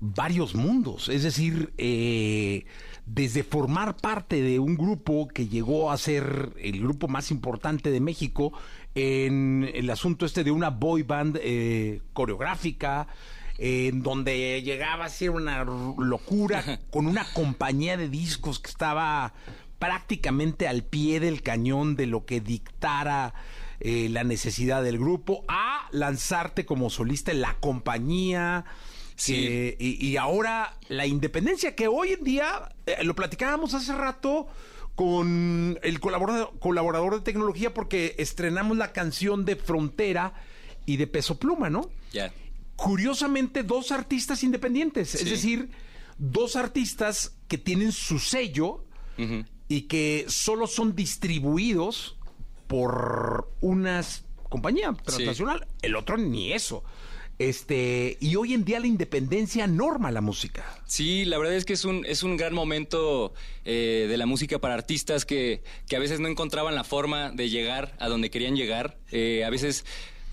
[0.00, 2.64] varios mundos, es decir, eh,
[3.06, 8.00] desde formar parte de un grupo que llegó a ser el grupo más importante de
[8.00, 8.52] México
[8.94, 13.08] en el asunto este de una boy band eh, coreográfica,
[13.58, 19.32] en donde llegaba a ser una locura con una compañía de discos que estaba
[19.78, 23.34] prácticamente al pie del cañón de lo que dictara
[23.80, 28.64] eh, la necesidad del grupo, a lanzarte como solista en la compañía.
[29.34, 34.48] que- y, y ahora la independencia que hoy en día, eh, lo platicábamos hace rato
[34.94, 40.32] con el colaborador, colaborador de tecnología porque estrenamos la canción de Frontera
[40.86, 41.90] y de Peso Pluma, ¿no?
[42.12, 42.32] Ya.
[42.76, 45.70] Curiosamente dos artistas independientes, es decir,
[46.18, 48.84] dos artistas que tienen su sello
[49.68, 52.16] y que solo son distribuidos
[52.66, 54.02] por una
[54.48, 56.84] compañía transnacional, el otro ni eso.
[57.38, 60.64] Este, y hoy en día la independencia norma la música.
[60.86, 64.60] Sí, la verdad es que es un, es un gran momento eh, de la música
[64.60, 68.54] para artistas que, que a veces no encontraban la forma de llegar a donde querían
[68.54, 68.98] llegar.
[69.10, 69.84] Eh, a veces,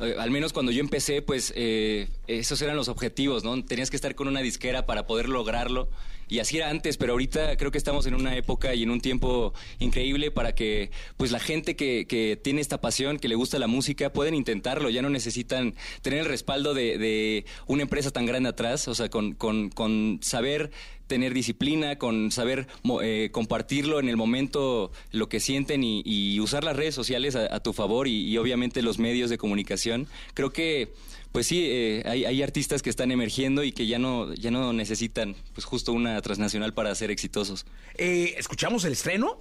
[0.02, 3.64] eh, al menos cuando yo empecé, pues eh, esos eran los objetivos, ¿no?
[3.64, 5.90] Tenías que estar con una disquera para poder lograrlo.
[6.28, 9.02] Y así era antes, pero ahorita creo que estamos en una época y en un
[9.02, 13.60] tiempo increíble para que pues la gente que, que tiene esta pasión, que le gusta
[13.60, 14.90] la música, pueden intentarlo.
[14.90, 19.10] Ya no necesitan tener el respaldo de, de una empresa tan grande atrás, o sea,
[19.10, 20.72] con, con, con saber
[21.12, 22.68] tener disciplina, con saber
[23.04, 27.60] eh, compartirlo en el momento lo que sienten y, usar las redes sociales a, a
[27.60, 30.08] tu favor y, y obviamente los medios de comunicación.
[30.34, 30.88] Creo que
[31.34, 34.72] pues sí, eh, hay, hay artistas que están emergiendo y que ya no, ya no
[34.72, 37.66] necesitan pues justo una transnacional para ser exitosos.
[37.98, 39.38] Eh, ¿Escuchamos el estreno?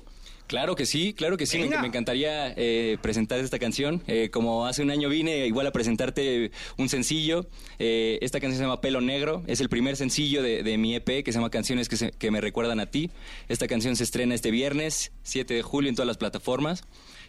[0.50, 1.60] Claro que sí, claro que sí.
[1.60, 4.02] Me, encantaría eh, presentar esta canción.
[4.08, 7.46] Eh, como hace un año vine igual a presentarte un sencillo.
[7.78, 9.44] Eh, esta canción se llama Pelo Negro.
[9.46, 12.32] Es el primer sencillo de, de mi EP que se llama Canciones que, se- que
[12.32, 13.12] me recuerdan a ti.
[13.48, 16.82] Esta canción se estrena este viernes, 7 de julio, en todas las plataformas.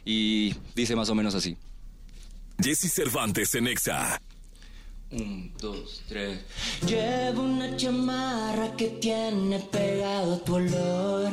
[0.03, 1.57] Y dice más o menos así.
[2.59, 4.19] Jesse Cervantes en Exa.
[5.11, 6.39] Un, dos, tres.
[6.87, 11.31] Llevo una chamarra que tiene pegado tu olor.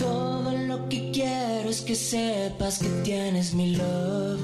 [0.00, 4.40] Todo lo que quiero es que sepas que tienes mi love.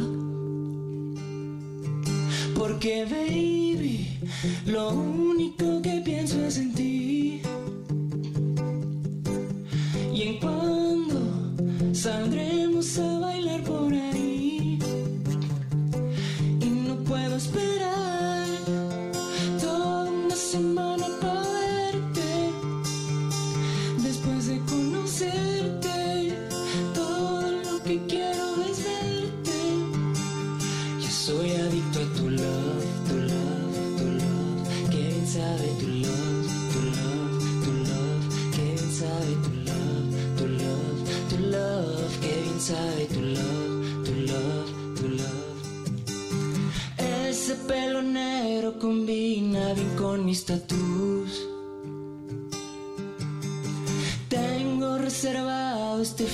[2.54, 4.06] Porque, baby,
[4.66, 7.40] lo único que pienso es en ti.
[10.12, 14.78] Y en cuando saldremos a bailar por ahí.
[16.60, 18.15] Y no puedo esperar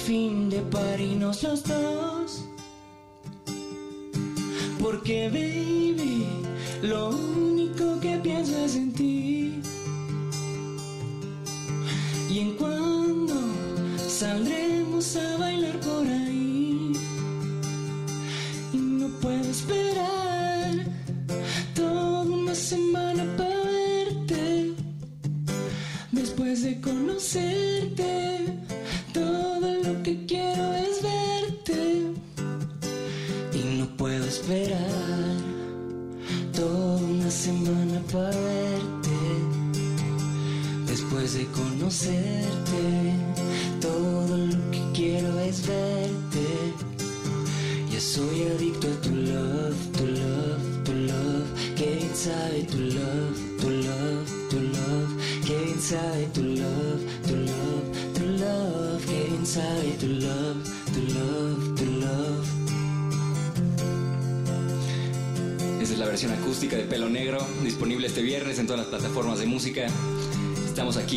[0.03, 1.92] fin de parirnos los dos.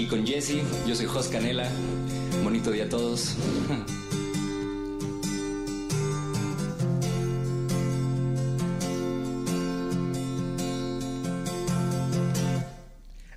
[0.03, 1.69] Con Jesse, yo soy Jos Canela.
[2.43, 3.37] Bonito día a todos.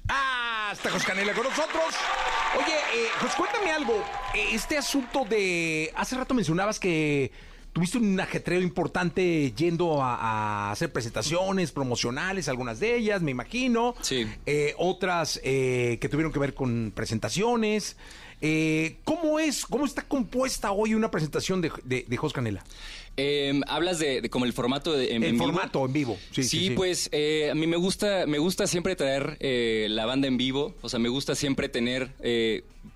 [0.08, 1.94] Ah, está Jos Canela con nosotros.
[2.56, 4.02] Oye, eh, Jos, cuéntame algo.
[4.34, 5.92] Eh, Este asunto de.
[5.94, 7.30] Hace rato mencionabas que
[7.72, 10.16] tuviste un ajetreo importante yendo a
[10.72, 13.94] hacer presentaciones promocionales, algunas de ellas, me imagino.
[14.02, 14.26] Sí.
[14.46, 17.96] Eh, otras eh, que tuvieron que ver con presentaciones.
[18.40, 22.62] Eh, ¿Cómo es, cómo está compuesta hoy una presentación de, de, de Jos Canela?
[23.16, 25.44] Eh, Hablas de, de como el formato de, en, El en vivo?
[25.46, 26.16] formato en vivo.
[26.30, 26.70] Sí, Sí, sí, sí.
[26.76, 30.76] pues eh, a mí me gusta, me gusta siempre traer la banda en vivo.
[30.82, 32.12] O sea, me gusta siempre tener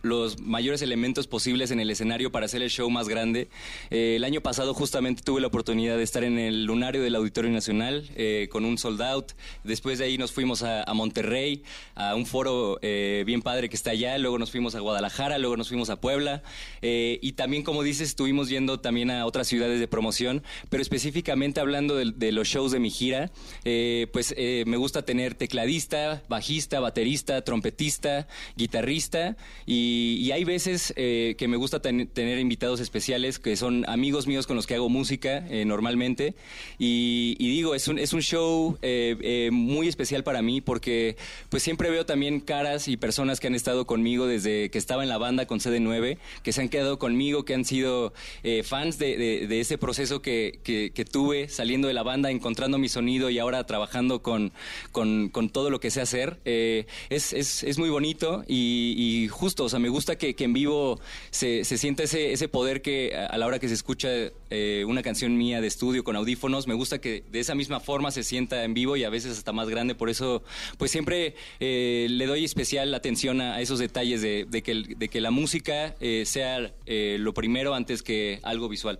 [0.02, 3.48] los mayores elementos posibles en el escenario para hacer el show más grande.
[3.90, 7.50] Eh, el año pasado justamente tuve la oportunidad de estar en el lunario del Auditorio
[7.50, 9.32] Nacional eh, con un sold out.
[9.64, 11.62] Después de ahí nos fuimos a, Monterrey,
[11.94, 14.18] a un foro eh, bien padre que está allá.
[14.18, 16.42] Luego nos fuimos a Guadalajara, luego nos fuimos a Puebla.
[16.82, 20.42] Eh, y también, como dices, estuvimos yendo también a otras ciudades de promoción.
[20.68, 23.30] Pero específicamente hablando de, de los shows de mi gira,
[23.64, 24.34] eh, pues
[24.66, 28.26] me gusta tener tecladista, bajista, baterista, trompetista,
[28.56, 29.36] guitarrista.
[29.66, 34.26] Y, y hay veces eh, que me gusta ten- tener invitados especiales que son amigos
[34.26, 36.34] míos con los que hago música eh, normalmente.
[36.78, 41.16] Y, y digo, es un, es un show eh, eh, muy especial para mí porque
[41.48, 45.08] pues siempre veo también caras y personas que han estado conmigo desde que estaba en
[45.08, 48.12] la banda con CD9, que se han quedado conmigo, que han sido
[48.42, 52.30] eh, fans de, de- de ese proceso que, que- que tuve saliendo de la banda,
[52.30, 54.52] encontrando mi sonido y ahora trabajando con,
[54.92, 56.38] con, con todo lo que sé hacer.
[56.44, 60.44] Eh, es, es, es muy bonito y, y justo, o sea, me gusta que, que
[60.44, 64.08] en vivo se, se sienta ese, ese poder que a la hora que se escucha
[64.50, 68.10] eh, una canción mía de estudio con audífonos, me gusta que de esa misma forma
[68.10, 69.94] se sienta en vivo y a veces hasta más grande.
[69.94, 70.42] Por eso,
[70.78, 75.30] pues siempre eh, le doy especial atención a, esos detalles de, que, de que la
[75.30, 78.98] música eh, sea lo primero antes que algo visual.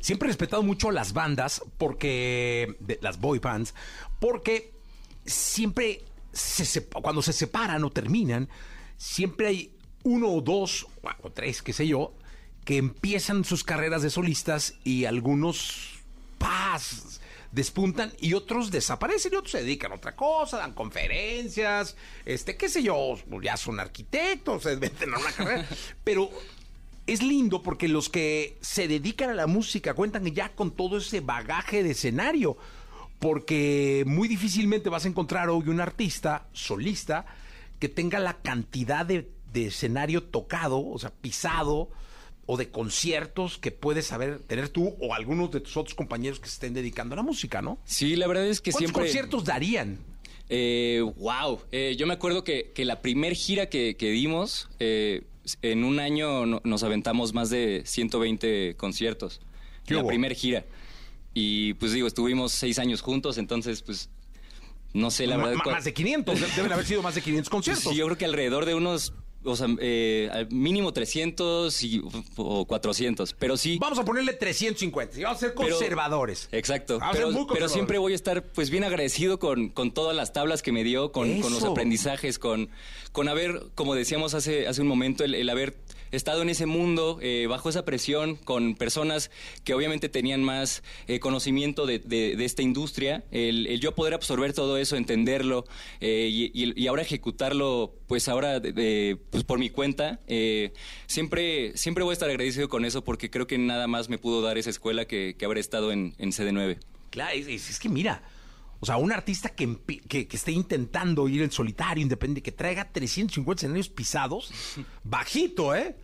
[0.00, 2.76] Siempre he respetado mucho las bandas, porque.
[3.00, 3.74] las boy bands,
[4.20, 4.72] porque
[5.24, 6.04] siempre.
[6.32, 8.48] se cuando se separan o terminan,
[8.96, 9.77] siempre hay
[10.08, 10.86] uno o dos,
[11.22, 12.14] o tres, qué sé yo,
[12.64, 15.98] que empiezan sus carreras de solistas y algunos.
[16.38, 17.20] ¡Paz!
[17.50, 21.96] despuntan y otros desaparecen y otros se dedican a otra cosa, dan conferencias,
[22.26, 25.66] este, qué sé yo, ya son arquitectos, se meten a una carrera,
[26.04, 26.30] pero
[27.08, 31.20] es lindo porque los que se dedican a la música cuentan ya con todo ese
[31.20, 32.58] bagaje de escenario.
[33.18, 37.26] Porque muy difícilmente vas a encontrar hoy un artista solista
[37.80, 41.90] que tenga la cantidad de, de escenario tocado, o sea, pisado,
[42.46, 46.46] o de conciertos que puedes saber tener tú o algunos de tus otros compañeros que
[46.48, 47.78] se estén dedicando a la música, ¿no?
[47.84, 49.02] Sí, la verdad es que ¿Cuántos siempre...
[49.04, 49.98] conciertos darían?
[50.48, 51.60] Eh, wow.
[51.72, 55.24] Eh, yo me acuerdo que, que la primer gira que, que dimos, eh,
[55.60, 59.40] en un año no- nos aventamos más de 120 conciertos.
[59.84, 60.64] ¿Qué la primer gira.
[61.34, 64.08] Y pues digo, estuvimos seis años juntos, entonces pues
[64.94, 65.54] no sé la verdad.
[65.66, 67.84] más de 500, de- deben haber sido más de 500 conciertos.
[67.92, 69.12] Sí, yo creo que alrededor de unos,
[69.52, 72.02] o sea, eh, al mínimo 300 y,
[72.36, 73.78] o 400, pero sí.
[73.80, 76.48] Vamos a ponerle 350 y vamos a ser Pero- conservadores.
[76.52, 80.14] Exacto, Vamos a ser pero, siempre voy a estar pues bien agradecido con, con todas
[80.16, 82.68] las tablas que me dio, con, con los aprendizajes, con,
[83.12, 85.76] con haber, como decíamos hace, hace un momento, el, el haber
[86.10, 89.30] estado en ese mundo, eh, bajo esa presión, con personas
[89.64, 94.52] que obviamente tenían más eh, conocimiento de, de- de esta industria, el, yo poder absorber
[94.52, 95.64] todo eso, entenderlo
[96.00, 100.72] eh, y, ahora ejecutarlo, pues ahora de- pues por mi cuenta, eh,
[101.06, 104.42] siempre, siempre voy a estar agradecido con eso porque creo que nada más me pudo
[104.42, 106.78] dar esa escuela que, que haber estado en, en CD9.
[107.10, 108.22] Claro, es que mira,
[108.80, 109.76] o sea, un artista que,
[110.08, 114.52] que, que esté intentando ir en solitario, independiente, que traiga 350 escenarios pisados,
[115.04, 115.96] bajito, ¿eh?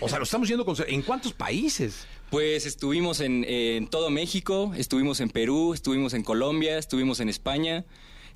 [0.00, 0.76] O sea, lo estamos yendo con...
[0.86, 2.06] ¿En cuántos países?
[2.30, 7.84] Pues estuvimos en, en todo México, estuvimos en Perú, estuvimos en Colombia, estuvimos en España,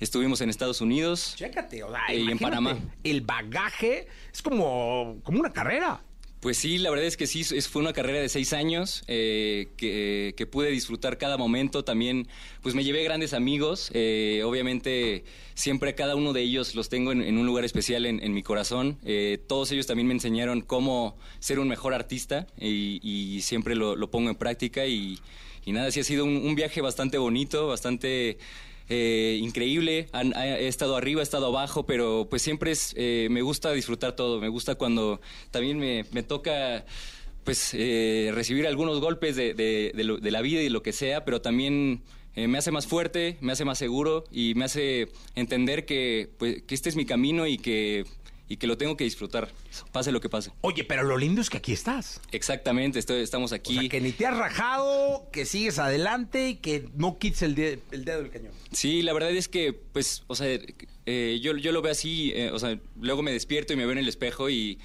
[0.01, 1.35] estuvimos en Estados Unidos.
[1.37, 2.79] Chécate, o sea, y en Panamá.
[3.05, 6.03] El bagaje es como, como una carrera.
[6.41, 10.35] Pues sí, la verdad es que sí, fue una carrera de seis años eh, que,
[10.37, 11.83] que pude disfrutar cada momento.
[11.83, 12.29] También,
[12.63, 13.91] pues me llevé grandes amigos.
[13.95, 15.25] eh, obviamente,
[15.55, 18.99] siempre cada uno de ellos los tengo en, un lugar especial en, mi corazón.
[19.05, 24.29] Eh, todos ellos también me enseñaron cómo ser un mejor artista y, siempre lo, pongo
[24.29, 24.87] en práctica.
[24.87, 25.19] Y,
[25.67, 28.39] nada, sí ha sido un viaje bastante bonito, bastante
[28.89, 30.09] eh, increíble.
[30.13, 33.73] Han- ha- he estado arriba, he estado abajo, pero pues siempre es, eh, me gusta
[33.73, 34.41] disfrutar todo.
[34.41, 35.21] Me gusta cuando
[35.51, 36.85] también me, me toca
[37.45, 41.25] pues eh, recibir algunos golpes de, de- lo- de la vida y lo que sea,
[41.25, 42.03] pero también
[42.35, 46.63] eh, me hace más fuerte, me hace más seguro y me hace entender que, pues,
[46.65, 48.05] que este es mi camino y que,
[48.49, 49.51] y que lo tengo que disfrutar,
[49.93, 50.53] pase lo que pase.
[50.61, 52.21] Oye, pero lo lindo es que aquí estás.
[52.33, 53.77] Exactamente, estoy, estamos aquí.
[53.77, 57.55] O sea, que ni te has rajado, que sigues adelante y que no quites el,
[57.55, 58.53] de- el dedo del cañón.
[58.73, 60.59] Sí, la verdad es que, pues, o sea,
[61.07, 63.93] eh, yo, yo lo veo así, eh, o sea, luego me despierto y me veo
[63.93, 64.79] en el espejo y,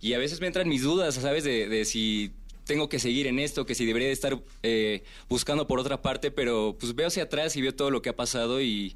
[0.00, 1.44] y a veces me entran mis dudas, ¿sabes?
[1.44, 2.32] De, de si
[2.64, 6.30] tengo que seguir en esto, que si debería de estar eh, buscando por otra parte,
[6.30, 8.94] pero pues veo hacia atrás y veo todo lo que ha pasado y,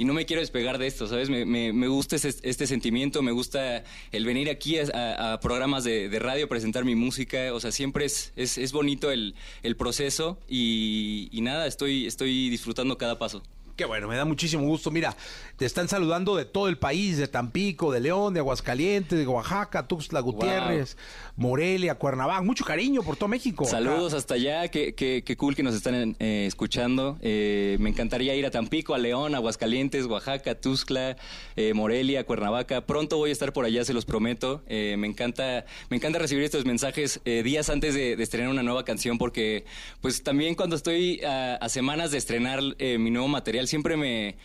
[0.00, 1.28] y no me quiero despegar de esto, ¿sabes?
[1.28, 5.40] Me, me- me gusta este, este sentimiento, me gusta el venir aquí a, a- a
[5.40, 9.34] programas de, de radio, presentar mi música, o sea, siempre es, es, es bonito el,
[9.62, 13.42] el proceso y, y nada, estoy, estoy disfrutando cada paso.
[13.76, 14.90] Qué bueno, me da muchísimo gusto.
[14.90, 15.16] Mira,
[15.56, 19.88] te están saludando de todo el país, de Tampico, de León, de Aguascalientes, de Oaxaca,
[19.88, 20.98] Tuxtla Gutiérrez,
[21.40, 22.42] Morelia, Cuernavaca.
[22.42, 23.64] Mucho cariño por todo México.
[23.64, 27.16] Saludos hasta allá, qué, qué- qué cool que nos están eh, escuchando.
[27.22, 31.16] Eh, me encantaría ir a Tampico, a León, Aguascalientes, Oaxaca, Tuxtla,
[31.56, 32.84] eh, Morelia, Cuernavaca.
[32.84, 34.62] Pronto voy a estar por allá, se los prometo.
[34.68, 38.62] Eh, me encanta, me encanta recibir estos mensajes eh, días antes de, de estrenar una
[38.62, 39.64] nueva canción porque,
[40.02, 44.36] pues también cuando estoy a, a semanas de estrenar eh, mi nuevo material siempre me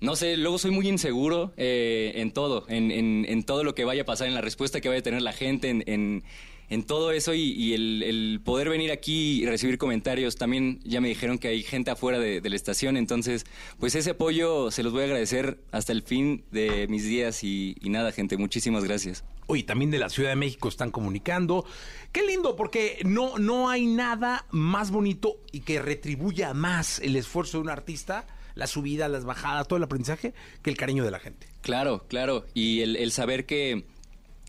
[0.00, 3.84] no sé, luego soy muy inseguro eh, en todo, en, en- en todo lo que
[3.84, 7.12] vaya a pasar, en la respuesta que vaya a tener la gente, en, en- todo
[7.12, 10.34] eso y, el poder venir aquí y recibir comentarios.
[10.36, 13.46] También ya me dijeron que hay gente afuera de, de la estación, entonces
[13.78, 17.76] pues ese apoyo se los voy a agradecer hasta el fin de mis días y,
[17.80, 19.24] y nada, gente, muchísimas gracias.
[19.46, 21.64] Oye, también de la Ciudad de México están comunicando.
[22.10, 27.58] Qué lindo, porque no, no hay nada más bonito y que retribuya más el esfuerzo
[27.58, 28.26] de un artista,
[28.56, 31.46] la subida, las bajadas, todo el aprendizaje, que el cariño de la gente.
[31.60, 32.44] Claro, claro.
[32.54, 33.84] Y el, saber que,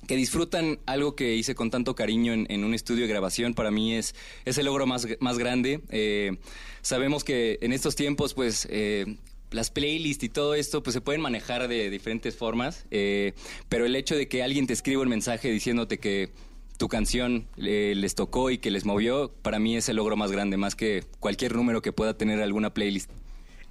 [0.08, 3.70] que disfrutan algo que hice con tanto cariño en, en un estudio de grabación, para
[3.70, 5.82] mí es, es el logro más, más grande.
[5.89, 6.38] Eh,
[6.82, 8.68] sabemos que en estos tiempos, pues...
[8.72, 9.18] eh,
[9.49, 13.32] las playlists y todo esto pues se pueden manejar de diferentes formas, eh,
[13.70, 16.34] pero el hecho de que alguien te escriba un mensaje diciéndote que
[16.78, 20.34] tu canción eh, les tocó y que les movió, para mí es el logro más
[20.34, 23.10] grande, más que cualquier número que pueda tener alguna playlist.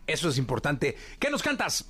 [0.07, 0.97] Eso es importante.
[1.19, 1.87] ¿Qué nos cantas?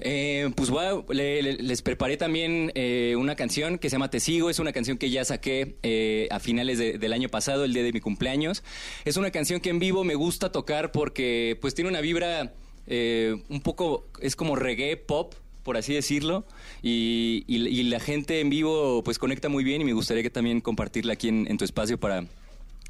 [0.00, 4.20] Eh, pues bueno, le- le- les preparé también eh, una canción que se llama Te
[4.20, 4.48] Sigo.
[4.48, 7.82] Es una canción que ya saqué eh, a finales de- del año pasado, el día
[7.82, 8.62] de mi cumpleaños.
[9.04, 12.54] Es una canción que en vivo me gusta tocar porque pues tiene una vibra
[12.86, 16.46] eh, un poco, es como reggae pop por así decirlo,
[16.80, 20.30] y, y- y la gente en vivo pues conecta muy bien y me gustaría que
[20.30, 22.24] también compartirla aquí en, en tu espacio para,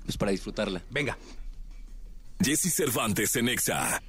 [0.05, 0.83] pues, para disfrutarla.
[0.89, 1.19] Venga.
[2.41, 4.01] Jesse Cervantes en Exa.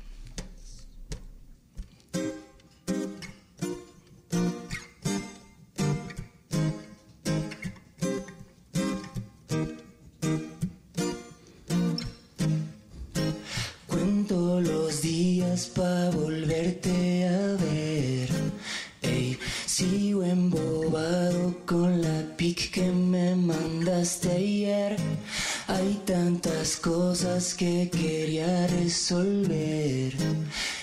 [15.59, 18.29] Días pa' volverte a ver.
[19.01, 24.95] Ey, sigo embobado con la pic que me mandaste ayer.
[25.67, 30.13] Hay tantas cosas que quería resolver.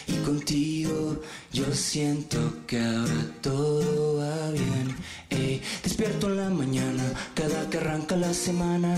[0.07, 1.23] Y contigo
[1.53, 4.36] yo siento que ahora todo va
[7.79, 8.97] arranca la semana.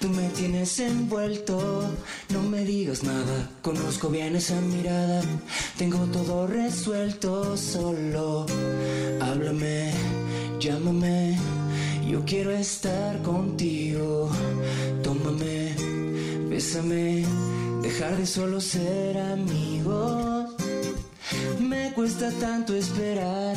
[0.00, 1.90] Tú me tienes envuelto,
[2.30, 3.50] no me digas nada.
[3.62, 5.22] Conozco bien esa mirada,
[5.78, 7.56] tengo todo resuelto.
[7.56, 8.46] Solo
[9.20, 9.92] háblame,
[10.58, 11.38] llámame.
[12.08, 14.30] Yo quiero estar contigo.
[15.02, 15.74] Tómame,
[16.48, 17.24] bésame,
[17.82, 20.50] dejar de solo ser amigos.
[21.60, 23.56] Me cuesta tanto esperar,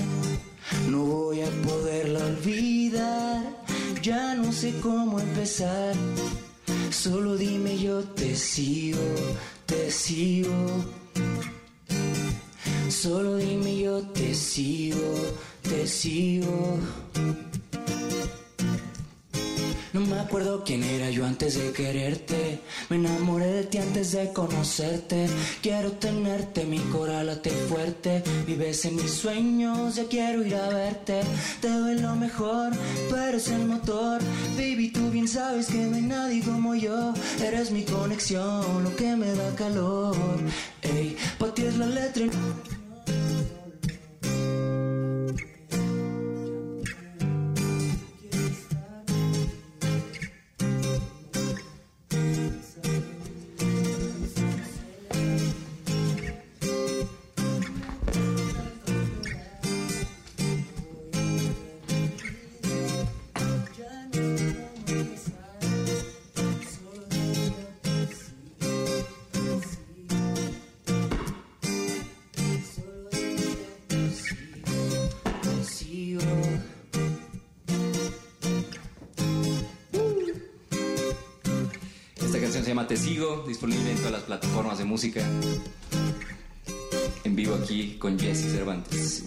[0.90, 3.63] no voy a poderla olvidar.
[4.04, 5.96] Ya no sé cómo empezar.
[6.90, 9.00] Solo dime yo te sigo,
[9.66, 10.52] te sigo.
[12.90, 15.16] Solo dime yo te sigo,
[15.62, 16.80] te sigo.
[19.94, 22.60] No me acuerdo quién era yo antes de quererte.
[22.90, 25.28] Me enamoré de ti antes de conocerte.
[25.62, 26.80] Quiero tenerte, mi
[27.24, 28.24] late fuerte.
[28.48, 31.22] Vives en mis sueños, ya quiero ir a verte.
[31.62, 32.72] Te doy lo mejor,
[33.08, 34.20] tú eres el motor.
[34.58, 37.14] Baby, tú bien sabes que no hay nadie como yo.
[37.40, 40.18] Eres mi conexión, lo que me da calor.
[40.82, 42.26] Ey, pa' ti es la letra.
[83.64, 85.22] Disponible en todas las plataformas de música.
[87.24, 89.24] En vivo aquí con Jesse Cervantes.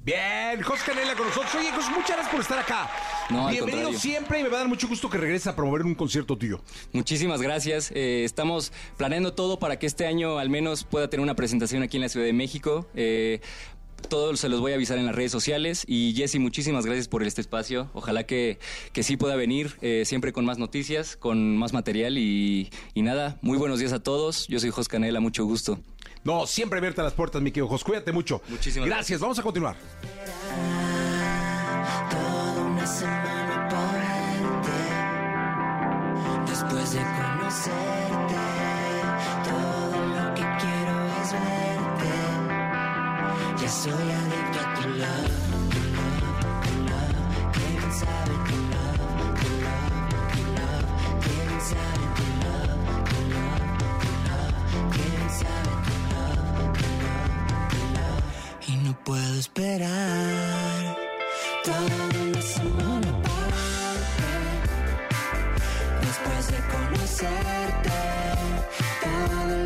[0.00, 1.54] Bien, Jos Canela con nosotros.
[1.56, 2.90] Oye, Jos, muchas gracias por estar acá.
[3.30, 5.94] No, Bienvenido siempre y me va a dar mucho gusto que regreses a promover un
[5.94, 6.60] concierto tuyo.
[6.92, 7.92] Muchísimas gracias.
[7.92, 11.96] Eh, estamos planeando todo para que este año al menos pueda tener una presentación aquí
[11.96, 12.86] en la Ciudad de México.
[12.94, 13.40] Eh,
[14.08, 15.84] todo se los voy a avisar en las redes sociales.
[15.86, 17.90] Y Jesse, muchísimas gracias por este espacio.
[17.94, 18.58] Ojalá que,
[18.92, 22.18] que sí pueda venir eh, siempre con más noticias, con más material.
[22.18, 24.46] Y, y nada, muy buenos días a todos.
[24.48, 25.78] Yo soy Jos Canela, mucho gusto.
[26.24, 27.84] No, siempre abiertas las puertas, mi querido Jos.
[27.84, 28.42] Cuídate mucho.
[28.48, 29.20] Muchísimas gracias.
[29.20, 29.76] Vamos a continuar.
[32.10, 34.72] Toda una semana para verte.
[36.50, 38.25] Después de conocerte,
[43.60, 45.30] Ya soy adicto a tu love,
[45.72, 47.20] tu love, tu love.
[47.52, 49.04] Que bien sabe tu love,
[49.40, 49.94] tu love,
[50.32, 50.88] tu love.
[51.22, 52.80] Que bien sabe tu love,
[53.10, 53.66] tu love,
[54.00, 54.54] tu love.
[54.92, 56.44] Que bien sabe tu love,
[56.78, 57.34] tu love,
[57.70, 58.22] tu love.
[58.68, 60.96] Y no puedo esperar
[61.64, 63.62] toda una semana para.
[66.02, 67.98] Después de conocerte,
[69.02, 69.65] todo